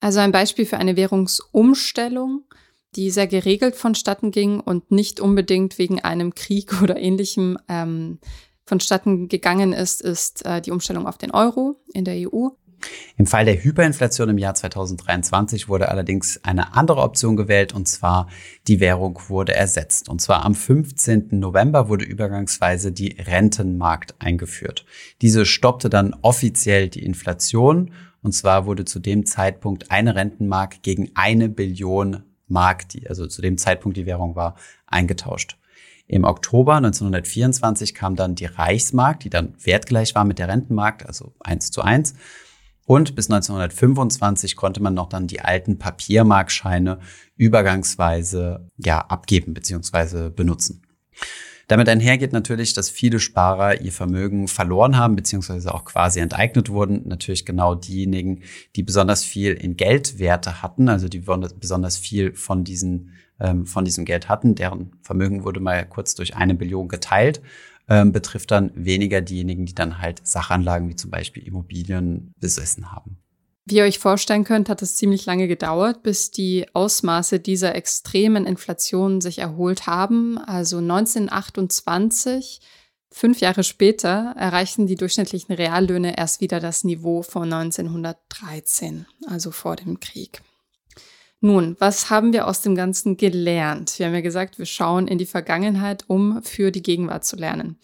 Also 0.00 0.20
ein 0.20 0.32
Beispiel 0.32 0.64
für 0.64 0.78
eine 0.78 0.96
Währungsumstellung, 0.96 2.44
die 2.96 3.10
sehr 3.10 3.26
geregelt 3.26 3.76
vonstatten 3.76 4.30
ging 4.30 4.60
und 4.60 4.90
nicht 4.90 5.20
unbedingt 5.20 5.76
wegen 5.76 6.00
einem 6.00 6.34
Krieg 6.34 6.80
oder 6.82 6.96
ähnlichem 6.96 7.58
ähm, 7.68 8.18
vonstatten 8.64 9.28
gegangen 9.28 9.74
ist, 9.74 10.00
ist 10.00 10.46
äh, 10.46 10.62
die 10.62 10.70
Umstellung 10.70 11.06
auf 11.06 11.18
den 11.18 11.32
Euro 11.32 11.82
in 11.92 12.06
der 12.06 12.14
EU. 12.16 12.48
Im 13.16 13.26
Fall 13.26 13.44
der 13.44 13.62
Hyperinflation 13.62 14.28
im 14.28 14.38
Jahr 14.38 14.54
2023 14.54 15.68
wurde 15.68 15.88
allerdings 15.88 16.40
eine 16.44 16.74
andere 16.74 17.00
Option 17.00 17.36
gewählt 17.36 17.72
und 17.74 17.86
zwar 17.86 18.28
die 18.66 18.80
Währung 18.80 19.18
wurde 19.28 19.54
ersetzt. 19.54 20.08
Und 20.08 20.20
zwar 20.20 20.44
am 20.44 20.54
15. 20.54 21.28
November 21.32 21.88
wurde 21.88 22.04
übergangsweise 22.04 22.92
die 22.92 23.16
Rentenmarkt 23.18 24.14
eingeführt. 24.18 24.84
Diese 25.22 25.44
stoppte 25.46 25.90
dann 25.90 26.14
offiziell 26.22 26.88
die 26.88 27.04
Inflation 27.04 27.92
und 28.22 28.32
zwar 28.32 28.66
wurde 28.66 28.84
zu 28.84 29.00
dem 29.00 29.26
Zeitpunkt 29.26 29.90
eine 29.90 30.14
Rentenmark 30.14 30.82
gegen 30.82 31.10
eine 31.14 31.48
Billion 31.48 32.24
Mark, 32.48 32.88
die 32.88 33.08
also 33.08 33.26
zu 33.26 33.42
dem 33.42 33.58
Zeitpunkt 33.58 33.96
die 33.96 34.06
Währung 34.06 34.34
war, 34.36 34.56
eingetauscht. 34.86 35.56
Im 36.06 36.24
Oktober 36.24 36.74
1924 36.74 37.94
kam 37.94 38.16
dann 38.16 38.34
die 38.34 38.46
Reichsmark, 38.46 39.20
die 39.20 39.30
dann 39.30 39.54
wertgleich 39.62 40.16
war 40.16 40.24
mit 40.24 40.40
der 40.40 40.48
Rentenmark, 40.48 41.06
also 41.06 41.32
eins 41.38 41.70
zu 41.70 41.82
eins. 41.82 42.14
Und 42.90 43.14
bis 43.14 43.30
1925 43.30 44.56
konnte 44.56 44.82
man 44.82 44.94
noch 44.94 45.08
dann 45.08 45.28
die 45.28 45.40
alten 45.40 45.78
Papiermarkscheine 45.78 46.98
übergangsweise 47.36 48.66
ja, 48.78 48.98
abgeben 48.98 49.54
bzw. 49.54 50.30
benutzen. 50.30 50.82
Damit 51.68 51.88
einhergeht 51.88 52.32
natürlich, 52.32 52.72
dass 52.72 52.90
viele 52.90 53.20
Sparer 53.20 53.80
ihr 53.80 53.92
Vermögen 53.92 54.48
verloren 54.48 54.96
haben, 54.96 55.14
beziehungsweise 55.14 55.72
auch 55.72 55.84
quasi 55.84 56.18
enteignet 56.18 56.68
wurden. 56.68 57.06
Natürlich 57.06 57.46
genau 57.46 57.76
diejenigen, 57.76 58.42
die 58.74 58.82
besonders 58.82 59.22
viel 59.22 59.52
in 59.52 59.76
Geldwerte 59.76 60.60
hatten, 60.60 60.88
also 60.88 61.06
die 61.06 61.20
besonders 61.20 61.96
viel 61.96 62.34
von, 62.34 62.64
diesen, 62.64 63.12
ähm, 63.38 63.66
von 63.66 63.84
diesem 63.84 64.04
Geld 64.04 64.28
hatten. 64.28 64.56
Deren 64.56 64.96
Vermögen 65.02 65.44
wurde 65.44 65.60
mal 65.60 65.86
kurz 65.86 66.16
durch 66.16 66.34
eine 66.34 66.56
Billion 66.56 66.88
geteilt. 66.88 67.40
Ähm, 67.90 68.12
betrifft 68.12 68.52
dann 68.52 68.70
weniger 68.74 69.20
diejenigen, 69.20 69.66
die 69.66 69.74
dann 69.74 69.98
halt 69.98 70.24
Sachanlagen 70.24 70.88
wie 70.88 70.94
zum 70.94 71.10
Beispiel 71.10 71.44
Immobilien 71.44 72.32
besessen 72.38 72.92
haben. 72.92 73.18
Wie 73.66 73.76
ihr 73.76 73.84
euch 73.84 73.98
vorstellen 73.98 74.44
könnt, 74.44 74.68
hat 74.68 74.80
es 74.82 74.96
ziemlich 74.96 75.26
lange 75.26 75.46
gedauert, 75.46 76.02
bis 76.02 76.30
die 76.30 76.66
Ausmaße 76.72 77.40
dieser 77.40 77.74
extremen 77.74 78.46
Inflation 78.46 79.20
sich 79.20 79.38
erholt 79.38 79.86
haben. 79.86 80.38
Also 80.38 80.78
1928, 80.78 82.60
fünf 83.10 83.40
Jahre 83.40 83.62
später, 83.62 84.34
erreichten 84.36 84.86
die 84.86 84.96
durchschnittlichen 84.96 85.54
Reallöhne 85.54 86.16
erst 86.16 86.40
wieder 86.40 86.58
das 86.58 86.84
Niveau 86.84 87.22
von 87.22 87.52
1913, 87.52 89.06
also 89.26 89.50
vor 89.50 89.76
dem 89.76 90.00
Krieg. 90.00 90.42
Nun, 91.40 91.76
was 91.78 92.10
haben 92.10 92.32
wir 92.34 92.46
aus 92.46 92.60
dem 92.60 92.74
Ganzen 92.74 93.16
gelernt? 93.16 93.98
Wir 93.98 94.06
haben 94.06 94.14
ja 94.14 94.20
gesagt, 94.20 94.58
wir 94.58 94.66
schauen 94.66 95.08
in 95.08 95.16
die 95.16 95.26
Vergangenheit, 95.26 96.04
um 96.06 96.42
für 96.42 96.70
die 96.70 96.82
Gegenwart 96.82 97.24
zu 97.24 97.36
lernen. 97.36 97.78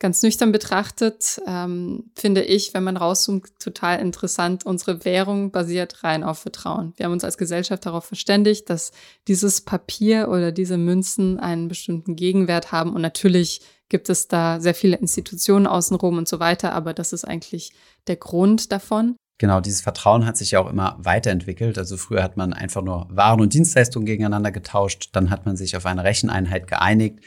Ganz 0.00 0.22
nüchtern 0.22 0.52
betrachtet 0.52 1.40
ähm, 1.46 2.10
finde 2.14 2.42
ich, 2.42 2.74
wenn 2.74 2.82
man 2.82 2.96
rauszoomt, 2.96 3.58
total 3.60 4.00
interessant. 4.00 4.66
Unsere 4.66 5.04
Währung 5.04 5.50
basiert 5.50 6.02
rein 6.02 6.24
auf 6.24 6.40
Vertrauen. 6.40 6.92
Wir 6.96 7.06
haben 7.06 7.12
uns 7.12 7.24
als 7.24 7.38
Gesellschaft 7.38 7.86
darauf 7.86 8.04
verständigt, 8.04 8.68
dass 8.70 8.90
dieses 9.28 9.60
Papier 9.60 10.28
oder 10.28 10.50
diese 10.50 10.78
Münzen 10.78 11.38
einen 11.38 11.68
bestimmten 11.68 12.16
Gegenwert 12.16 12.72
haben. 12.72 12.92
Und 12.92 13.02
natürlich 13.02 13.60
gibt 13.88 14.08
es 14.08 14.28
da 14.28 14.60
sehr 14.60 14.74
viele 14.74 14.96
Institutionen 14.96 15.66
außenrum 15.66 16.18
und 16.18 16.26
so 16.26 16.40
weiter, 16.40 16.72
aber 16.72 16.92
das 16.92 17.12
ist 17.12 17.24
eigentlich 17.24 17.72
der 18.06 18.16
Grund 18.16 18.72
davon. 18.72 19.16
Genau, 19.38 19.60
dieses 19.60 19.80
Vertrauen 19.80 20.26
hat 20.26 20.36
sich 20.36 20.52
ja 20.52 20.60
auch 20.60 20.70
immer 20.70 20.96
weiterentwickelt. 21.00 21.76
Also 21.76 21.96
früher 21.96 22.22
hat 22.22 22.36
man 22.36 22.52
einfach 22.52 22.82
nur 22.82 23.08
Waren 23.10 23.40
und 23.40 23.52
Dienstleistungen 23.52 24.06
gegeneinander 24.06 24.52
getauscht, 24.52 25.10
dann 25.12 25.30
hat 25.30 25.44
man 25.44 25.56
sich 25.56 25.76
auf 25.76 25.86
eine 25.86 26.04
Recheneinheit 26.04 26.66
geeinigt 26.66 27.20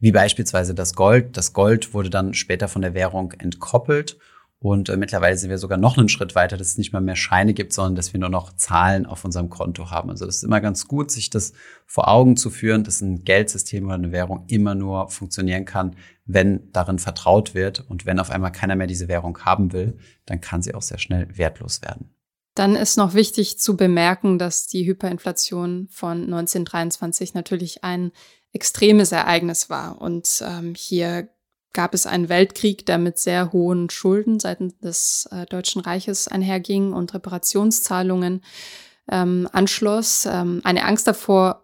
wie 0.00 0.12
beispielsweise 0.12 0.74
das 0.74 0.94
Gold. 0.94 1.36
Das 1.36 1.52
Gold 1.52 1.92
wurde 1.94 2.10
dann 2.10 2.34
später 2.34 2.68
von 2.68 2.82
der 2.82 2.94
Währung 2.94 3.32
entkoppelt 3.32 4.18
und 4.60 4.88
äh, 4.88 4.96
mittlerweile 4.96 5.36
sind 5.36 5.50
wir 5.50 5.58
sogar 5.58 5.78
noch 5.78 5.96
einen 5.96 6.08
Schritt 6.08 6.34
weiter, 6.34 6.56
dass 6.56 6.68
es 6.68 6.78
nicht 6.78 6.92
mal 6.92 7.00
mehr 7.00 7.14
Scheine 7.14 7.54
gibt, 7.54 7.72
sondern 7.72 7.94
dass 7.94 8.12
wir 8.12 8.18
nur 8.18 8.28
noch 8.28 8.52
Zahlen 8.56 9.06
auf 9.06 9.24
unserem 9.24 9.50
Konto 9.50 9.90
haben. 9.90 10.10
Also 10.10 10.26
das 10.26 10.38
ist 10.38 10.42
immer 10.42 10.60
ganz 10.60 10.88
gut, 10.88 11.12
sich 11.12 11.30
das 11.30 11.52
vor 11.86 12.08
Augen 12.08 12.36
zu 12.36 12.50
führen, 12.50 12.82
dass 12.82 13.00
ein 13.00 13.22
Geldsystem 13.22 13.86
oder 13.86 13.94
eine 13.94 14.10
Währung 14.10 14.44
immer 14.48 14.74
nur 14.74 15.10
funktionieren 15.10 15.64
kann, 15.64 15.94
wenn 16.24 16.72
darin 16.72 16.98
vertraut 16.98 17.54
wird. 17.54 17.88
Und 17.88 18.04
wenn 18.04 18.18
auf 18.18 18.30
einmal 18.30 18.50
keiner 18.50 18.74
mehr 18.74 18.88
diese 18.88 19.06
Währung 19.06 19.38
haben 19.44 19.72
will, 19.72 19.96
dann 20.26 20.40
kann 20.40 20.60
sie 20.60 20.74
auch 20.74 20.82
sehr 20.82 20.98
schnell 20.98 21.28
wertlos 21.38 21.80
werden. 21.82 22.10
Dann 22.54 22.74
ist 22.74 22.96
noch 22.96 23.14
wichtig 23.14 23.60
zu 23.60 23.76
bemerken, 23.76 24.40
dass 24.40 24.66
die 24.66 24.84
Hyperinflation 24.84 25.86
von 25.88 26.24
1923 26.24 27.34
natürlich 27.34 27.84
ein 27.84 28.10
extremes 28.52 29.12
Ereignis 29.12 29.70
war. 29.70 30.00
Und 30.00 30.42
ähm, 30.44 30.74
hier 30.76 31.28
gab 31.72 31.94
es 31.94 32.06
einen 32.06 32.28
Weltkrieg, 32.28 32.86
der 32.86 32.98
mit 32.98 33.18
sehr 33.18 33.52
hohen 33.52 33.90
Schulden 33.90 34.40
seitens 34.40 34.78
des 34.78 35.28
äh, 35.30 35.46
Deutschen 35.46 35.80
Reiches 35.80 36.28
einherging 36.28 36.92
und 36.92 37.14
Reparationszahlungen 37.14 38.42
ähm, 39.10 39.48
anschloss. 39.52 40.26
Ähm, 40.26 40.60
eine 40.64 40.84
Angst 40.84 41.06
davor 41.06 41.62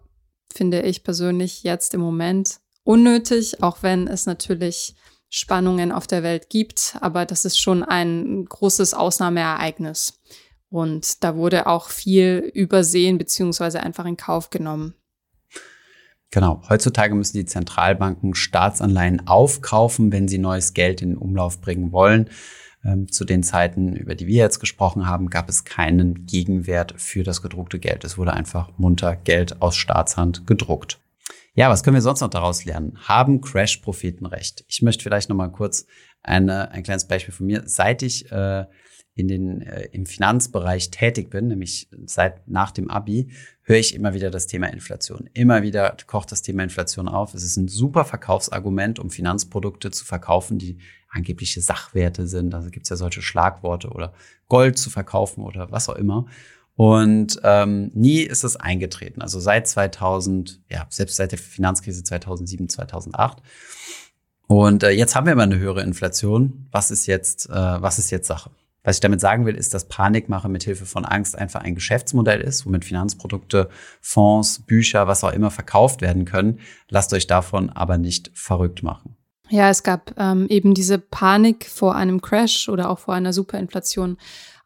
finde 0.53 0.81
ich 0.81 1.03
persönlich 1.03 1.63
jetzt 1.63 1.93
im 1.93 2.01
Moment 2.01 2.59
unnötig, 2.83 3.61
auch 3.61 3.77
wenn 3.81 4.07
es 4.07 4.25
natürlich 4.25 4.95
Spannungen 5.29 5.91
auf 5.91 6.07
der 6.07 6.23
Welt 6.23 6.49
gibt, 6.49 6.95
aber 7.01 7.25
das 7.25 7.43
ist 7.43 7.59
schon 7.59 7.83
ein 7.83 8.45
großes 8.45 8.93
Ausnahmeereignis. 8.93 10.21
Und 10.69 11.23
da 11.23 11.35
wurde 11.35 11.67
auch 11.67 11.89
viel 11.89 12.51
übersehen 12.53 13.17
beziehungsweise 13.17 13.81
einfach 13.81 14.05
in 14.05 14.17
Kauf 14.17 14.49
genommen. 14.49 14.93
Genau. 16.31 16.61
Heutzutage 16.69 17.15
müssen 17.15 17.37
die 17.37 17.45
Zentralbanken 17.45 18.35
Staatsanleihen 18.35 19.27
aufkaufen, 19.27 20.11
wenn 20.11 20.27
sie 20.27 20.37
neues 20.37 20.73
Geld 20.73 21.01
in 21.01 21.11
den 21.11 21.17
Umlauf 21.17 21.61
bringen 21.61 21.91
wollen. 21.91 22.29
Ähm, 22.83 23.11
zu 23.11 23.25
den 23.25 23.41
Zeiten, 23.41 23.95
über 23.95 24.13
die 24.15 24.27
wir 24.27 24.37
jetzt 24.37 24.59
gesprochen 24.59 25.07
haben, 25.07 25.29
gab 25.29 25.49
es 25.49 25.65
keinen 25.65 26.25
Gegenwert 26.25 26.93
für 26.97 27.23
das 27.23 27.41
gedruckte 27.41 27.79
Geld. 27.79 28.03
Es 28.03 28.17
wurde 28.17 28.33
einfach 28.33 28.69
munter 28.77 29.15
Geld 29.15 29.61
aus 29.61 29.75
Staatshand 29.75 30.45
gedruckt. 30.45 30.99
Ja, 31.55 31.69
was 31.69 31.83
können 31.83 31.95
wir 31.95 32.01
sonst 32.01 32.21
noch 32.21 32.29
daraus 32.29 32.65
lernen? 32.65 32.97
Haben 33.07 33.41
Crash-Propheten 33.41 34.25
recht? 34.25 34.65
Ich 34.67 34.81
möchte 34.81 35.03
vielleicht 35.03 35.29
noch 35.29 35.37
mal 35.37 35.47
kurz 35.47 35.87
eine, 36.21 36.69
ein 36.71 36.83
kleines 36.83 37.07
Beispiel 37.07 37.33
von 37.33 37.47
mir. 37.47 37.63
Seit 37.65 38.03
ich 38.03 38.29
äh, 38.31 38.65
in 39.15 39.29
den, 39.29 39.61
äh, 39.61 39.87
im 39.93 40.05
Finanzbereich 40.05 40.91
tätig 40.91 41.29
bin, 41.29 41.47
nämlich 41.47 41.87
seit 42.05 42.47
nach 42.49 42.71
dem 42.71 42.89
Abi, 42.89 43.29
höre 43.61 43.77
ich 43.77 43.95
immer 43.95 44.13
wieder 44.13 44.29
das 44.29 44.45
Thema 44.45 44.67
Inflation. 44.67 45.29
Immer 45.33 45.63
wieder 45.63 45.95
kocht 46.05 46.33
das 46.33 46.41
Thema 46.41 46.63
Inflation 46.63 47.07
auf. 47.07 47.33
Es 47.33 47.43
ist 47.43 47.55
ein 47.55 47.69
super 47.69 48.03
Verkaufsargument, 48.03 48.99
um 48.99 49.09
Finanzprodukte 49.09 49.89
zu 49.89 50.03
verkaufen, 50.03 50.59
die 50.59 50.79
angebliche 51.09 51.61
Sachwerte 51.61 52.27
sind. 52.27 52.53
Also 52.53 52.69
gibt 52.69 52.85
es 52.85 52.89
ja 52.89 52.97
solche 52.97 53.21
Schlagworte 53.21 53.89
oder 53.89 54.13
Gold 54.49 54.77
zu 54.77 54.89
verkaufen 54.89 55.43
oder 55.43 55.71
was 55.71 55.87
auch 55.87 55.95
immer. 55.95 56.25
Und 56.75 57.39
ähm, 57.43 57.91
nie 57.93 58.19
ist 58.19 58.43
es 58.43 58.57
eingetreten. 58.57 59.21
Also 59.21 59.39
seit 59.39 59.65
2000, 59.65 60.61
ja, 60.69 60.85
selbst 60.89 61.15
seit 61.15 61.31
der 61.31 61.39
Finanzkrise 61.39 62.03
2007, 62.03 62.67
2008. 62.67 63.41
Und 64.47 64.83
äh, 64.83 64.89
jetzt 64.89 65.15
haben 65.15 65.25
wir 65.25 65.33
immer 65.33 65.43
eine 65.43 65.57
höhere 65.57 65.83
Inflation. 65.83 66.67
Was 66.71 66.91
ist 66.91 67.05
jetzt, 67.05 67.49
äh, 67.49 67.53
was 67.53 67.97
ist 67.97 68.11
jetzt 68.11 68.27
Sache? 68.27 68.51
Was 68.85 68.97
ich 68.97 69.01
damit 69.01 69.19
sagen 69.19 69.45
will, 69.45 69.55
ist, 69.55 69.73
dass 69.73 69.87
Panikmache 69.87 70.47
mit 70.47 70.63
Hilfe 70.63 70.85
von 70.85 71.03
Angst 71.03 71.37
einfach 71.37 71.61
ein 71.61 71.75
Geschäftsmodell 71.75 72.39
ist, 72.39 72.65
womit 72.65 72.85
Finanzprodukte, 72.85 73.69
Fonds, 73.99 74.59
Bücher, 74.59 75.07
was 75.07 75.23
auch 75.23 75.33
immer 75.33 75.51
verkauft 75.51 76.01
werden 76.01 76.23
können. 76.23 76.59
Lasst 76.89 77.11
euch 77.11 77.27
davon 77.27 77.69
aber 77.71 77.97
nicht 77.97 78.31
verrückt 78.33 78.83
machen. 78.83 79.17
Ja, 79.49 79.69
es 79.69 79.83
gab 79.83 80.13
ähm, 80.17 80.47
eben 80.49 80.73
diese 80.73 80.97
Panik 80.97 81.65
vor 81.65 81.95
einem 81.95 82.21
Crash 82.21 82.69
oder 82.69 82.89
auch 82.89 82.99
vor 82.99 83.13
einer 83.13 83.33
Superinflation 83.33 84.17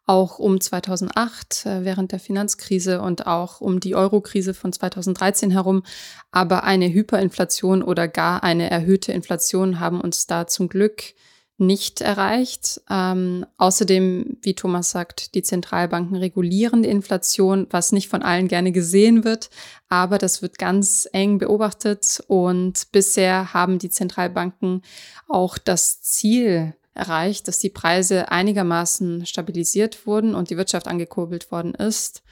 auch 0.06 0.40
um 0.40 0.60
2008 0.60 1.66
äh, 1.66 1.84
während 1.84 2.12
der 2.12 2.18
Finanzkrise 2.18 3.00
und 3.00 3.26
auch 3.26 3.60
um 3.60 3.78
die 3.78 3.94
Eurokrise 3.94 4.54
von 4.54 4.72
2013 4.72 5.52
herum. 5.52 5.84
Aber 6.32 6.64
eine 6.64 6.92
Hyperinflation 6.92 7.82
oder 7.82 8.08
gar 8.08 8.42
eine 8.42 8.70
erhöhte 8.70 9.12
Inflation 9.12 9.78
haben 9.78 10.00
uns 10.00 10.26
da 10.26 10.46
zum 10.46 10.68
Glück 10.68 11.14
nicht 11.60 12.00
erreicht. 12.00 12.80
Ähm, 12.90 13.46
außerdem, 13.58 14.38
wie 14.42 14.54
Thomas 14.54 14.90
sagt, 14.90 15.34
die 15.34 15.42
Zentralbanken 15.42 16.16
regulieren 16.16 16.82
die 16.82 16.88
Inflation, 16.88 17.66
was 17.70 17.92
nicht 17.92 18.08
von 18.08 18.22
allen 18.22 18.48
gerne 18.48 18.72
gesehen 18.72 19.24
wird, 19.24 19.50
aber 19.88 20.18
das 20.18 20.42
wird 20.42 20.58
ganz 20.58 21.08
eng 21.12 21.38
beobachtet 21.38 22.22
und 22.26 22.90
bisher 22.92 23.52
haben 23.52 23.78
die 23.78 23.90
Zentralbanken 23.90 24.82
auch 25.28 25.58
das 25.58 26.00
Ziel 26.02 26.74
erreicht, 26.94 27.46
dass 27.46 27.58
die 27.58 27.70
Preise 27.70 28.30
einigermaßen 28.30 29.26
stabilisiert 29.26 30.06
wurden 30.06 30.34
und 30.34 30.50
die 30.50 30.56
Wirtschaft 30.56 30.88
angekurbelt 30.88 31.52
worden 31.52 31.74
ist. 31.74 32.22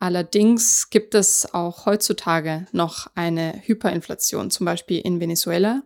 Allerdings 0.00 0.90
gibt 0.90 1.14
es 1.14 1.52
auch 1.52 1.86
heutzutage 1.86 2.66
noch 2.72 3.08
eine 3.16 3.60
Hyperinflation, 3.64 4.50
zum 4.50 4.64
Beispiel 4.64 5.00
in 5.00 5.20
Venezuela. 5.20 5.82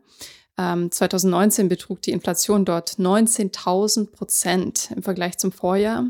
2019 0.91 1.65
ähm, 1.65 1.69
betrug 1.69 2.03
die 2.03 2.13
Inflation 2.13 2.65
dort 2.65 2.93
19.000 2.93 4.11
Prozent 4.11 4.91
im 4.95 5.03
Vergleich 5.03 5.39
zum 5.39 5.53
Vorjahr. 5.53 6.07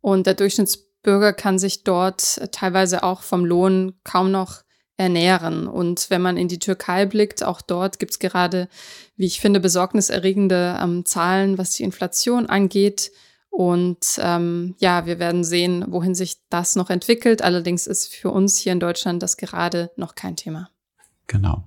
Und 0.00 0.26
der 0.26 0.34
Durchschnittsbürger 0.34 1.32
kann 1.32 1.58
sich 1.58 1.84
dort 1.84 2.40
teilweise 2.52 3.02
auch 3.02 3.22
vom 3.22 3.44
Lohn 3.44 3.94
kaum 4.04 4.30
noch 4.30 4.62
ernähren. 4.96 5.66
Und 5.66 6.10
wenn 6.10 6.20
man 6.20 6.36
in 6.36 6.48
die 6.48 6.58
Türkei 6.58 7.06
blickt, 7.06 7.42
auch 7.42 7.62
dort 7.62 7.98
gibt 7.98 8.12
es 8.12 8.18
gerade, 8.18 8.68
wie 9.16 9.26
ich 9.26 9.40
finde, 9.40 9.58
besorgniserregende 9.58 10.78
ähm, 10.80 11.04
Zahlen, 11.06 11.56
was 11.56 11.70
die 11.70 11.84
Inflation 11.84 12.46
angeht. 12.46 13.10
Und 13.48 14.18
ähm, 14.18 14.76
ja, 14.78 15.06
wir 15.06 15.18
werden 15.18 15.42
sehen, 15.42 15.86
wohin 15.88 16.14
sich 16.14 16.36
das 16.50 16.76
noch 16.76 16.90
entwickelt. 16.90 17.42
Allerdings 17.42 17.86
ist 17.86 18.14
für 18.14 18.30
uns 18.30 18.58
hier 18.58 18.72
in 18.72 18.80
Deutschland 18.80 19.22
das 19.22 19.36
gerade 19.36 19.90
noch 19.96 20.14
kein 20.14 20.36
Thema. 20.36 20.70
Genau. 21.26 21.64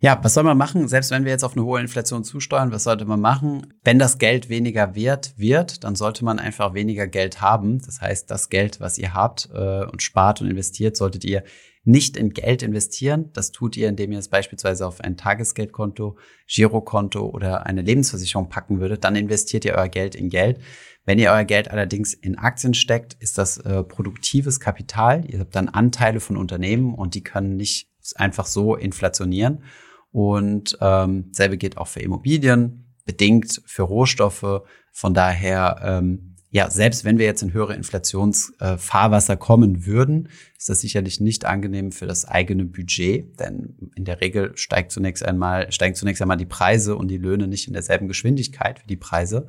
Ja, 0.00 0.16
was 0.22 0.34
soll 0.34 0.44
man 0.44 0.56
machen, 0.56 0.86
selbst 0.86 1.10
wenn 1.10 1.24
wir 1.24 1.32
jetzt 1.32 1.42
auf 1.42 1.56
eine 1.56 1.64
hohe 1.64 1.80
Inflation 1.80 2.22
zusteuern, 2.22 2.70
was 2.70 2.84
sollte 2.84 3.04
man 3.04 3.20
machen? 3.20 3.74
Wenn 3.82 3.98
das 3.98 4.18
Geld 4.18 4.48
weniger 4.48 4.94
wert 4.94 5.34
wird, 5.36 5.82
dann 5.82 5.96
sollte 5.96 6.24
man 6.24 6.38
einfach 6.38 6.72
weniger 6.72 7.08
Geld 7.08 7.40
haben. 7.40 7.80
Das 7.80 8.00
heißt, 8.00 8.30
das 8.30 8.48
Geld, 8.48 8.78
was 8.78 8.96
ihr 8.98 9.12
habt 9.12 9.48
äh, 9.52 9.84
und 9.86 10.00
spart 10.00 10.40
und 10.40 10.48
investiert, 10.48 10.96
solltet 10.96 11.24
ihr 11.24 11.42
nicht 11.82 12.16
in 12.16 12.30
Geld 12.30 12.62
investieren. 12.62 13.30
Das 13.32 13.50
tut 13.50 13.76
ihr, 13.76 13.88
indem 13.88 14.12
ihr 14.12 14.20
es 14.20 14.28
beispielsweise 14.28 14.86
auf 14.86 15.00
ein 15.00 15.16
Tagesgeldkonto, 15.16 16.16
Girokonto 16.46 17.26
oder 17.26 17.66
eine 17.66 17.82
Lebensversicherung 17.82 18.48
packen 18.48 18.78
würdet. 18.78 19.02
Dann 19.02 19.16
investiert 19.16 19.64
ihr 19.64 19.74
euer 19.74 19.88
Geld 19.88 20.14
in 20.14 20.28
Geld. 20.28 20.60
Wenn 21.06 21.18
ihr 21.18 21.32
euer 21.32 21.44
Geld 21.44 21.72
allerdings 21.72 22.14
in 22.14 22.38
Aktien 22.38 22.74
steckt, 22.74 23.14
ist 23.14 23.36
das 23.36 23.58
äh, 23.58 23.82
produktives 23.82 24.60
Kapital. 24.60 25.24
Ihr 25.28 25.40
habt 25.40 25.56
dann 25.56 25.68
Anteile 25.68 26.20
von 26.20 26.36
Unternehmen 26.36 26.94
und 26.94 27.14
die 27.16 27.24
können 27.24 27.56
nicht 27.56 27.88
einfach 28.14 28.46
so 28.46 28.76
inflationieren. 28.76 29.64
Und 30.10 30.78
ähm, 30.80 31.28
selbe 31.32 31.58
geht 31.58 31.76
auch 31.76 31.88
für 31.88 32.00
Immobilien, 32.00 32.94
bedingt 33.04 33.62
für 33.66 33.82
Rohstoffe. 33.82 34.62
Von 34.92 35.14
daher, 35.14 35.80
ähm, 35.82 36.36
ja, 36.50 36.70
selbst 36.70 37.04
wenn 37.04 37.18
wir 37.18 37.26
jetzt 37.26 37.42
in 37.42 37.52
höhere 37.52 37.74
Inflationsfahrwasser 37.74 39.34
äh, 39.34 39.36
kommen 39.36 39.84
würden, 39.84 40.30
ist 40.56 40.70
das 40.70 40.80
sicherlich 40.80 41.20
nicht 41.20 41.44
angenehm 41.44 41.92
für 41.92 42.06
das 42.06 42.24
eigene 42.24 42.64
Budget, 42.64 43.38
denn 43.38 43.90
in 43.96 44.04
der 44.04 44.20
Regel 44.22 44.56
steigt 44.56 44.90
zunächst 44.92 45.22
einmal, 45.22 45.70
steigen 45.72 45.94
zunächst 45.94 46.22
einmal 46.22 46.38
die 46.38 46.46
Preise 46.46 46.96
und 46.96 47.08
die 47.08 47.18
Löhne 47.18 47.48
nicht 47.48 47.66
in 47.66 47.74
derselben 47.74 48.08
Geschwindigkeit 48.08 48.82
wie 48.82 48.88
die 48.88 48.96
Preise. 48.96 49.46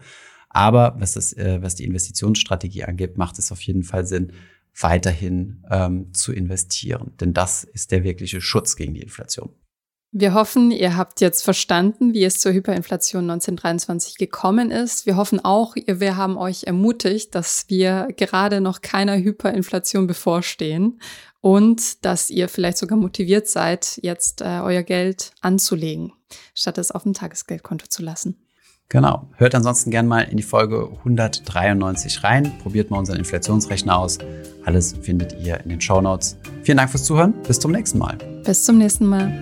Aber 0.49 0.95
was, 0.99 1.13
das, 1.13 1.31
äh, 1.33 1.61
was 1.61 1.75
die 1.75 1.85
Investitionsstrategie 1.85 2.83
angeht, 2.83 3.17
macht 3.17 3.39
es 3.39 3.51
auf 3.51 3.61
jeden 3.61 3.83
Fall 3.83 4.05
Sinn, 4.05 4.33
weiterhin 4.77 5.63
ähm, 5.69 6.13
zu 6.13 6.33
investieren. 6.33 7.13
Denn 7.19 7.33
das 7.33 7.63
ist 7.63 7.91
der 7.91 8.03
wirkliche 8.03 8.41
Schutz 8.41 8.75
gegen 8.75 8.93
die 8.93 9.01
Inflation. 9.01 9.49
Wir 10.11 10.33
hoffen, 10.33 10.71
ihr 10.71 10.97
habt 10.97 11.21
jetzt 11.21 11.43
verstanden, 11.43 12.15
wie 12.15 12.23
es 12.23 12.39
zur 12.39 12.51
Hyperinflation 12.51 13.29
1923 13.29 14.17
gekommen 14.17 14.71
ist. 14.71 15.05
Wir 15.05 15.17
hoffen 15.17 15.39
auch, 15.45 15.75
wir 15.75 16.17
haben 16.17 16.35
euch 16.35 16.63
ermutigt, 16.63 17.35
dass 17.35 17.65
wir 17.67 18.07
gerade 18.17 18.59
noch 18.59 18.81
keiner 18.81 19.17
Hyperinflation 19.17 20.07
bevorstehen 20.07 20.99
und 21.41 22.03
dass 22.05 22.31
ihr 22.31 22.49
vielleicht 22.49 22.79
sogar 22.79 22.97
motiviert 22.97 23.47
seid, 23.47 23.99
jetzt 24.01 24.41
äh, 24.41 24.61
euer 24.63 24.81
Geld 24.81 25.31
anzulegen, 25.41 26.11
statt 26.55 26.79
es 26.79 26.89
auf 26.89 27.03
dem 27.03 27.13
Tagesgeldkonto 27.13 27.85
zu 27.87 28.01
lassen. 28.01 28.48
Genau. 28.89 29.27
Hört 29.37 29.53
ansonsten 29.53 29.91
gerne 29.91 30.09
mal 30.09 30.21
in 30.21 30.37
die 30.37 30.43
Folge 30.43 30.89
193 30.99 32.23
rein. 32.23 32.51
Probiert 32.63 32.89
mal 32.89 32.97
unseren 32.97 33.17
Inflationsrechner 33.17 33.95
aus. 33.95 34.17
Alles 34.65 34.95
findet 35.01 35.35
ihr 35.39 35.59
in 35.63 35.69
den 35.69 35.79
Show 35.79 36.01
Notes. 36.01 36.37
Vielen 36.63 36.79
Dank 36.79 36.89
fürs 36.89 37.03
Zuhören. 37.03 37.33
Bis 37.47 37.59
zum 37.59 37.71
nächsten 37.71 37.99
Mal. 37.99 38.17
Bis 38.43 38.63
zum 38.65 38.79
nächsten 38.79 39.05
Mal. 39.05 39.41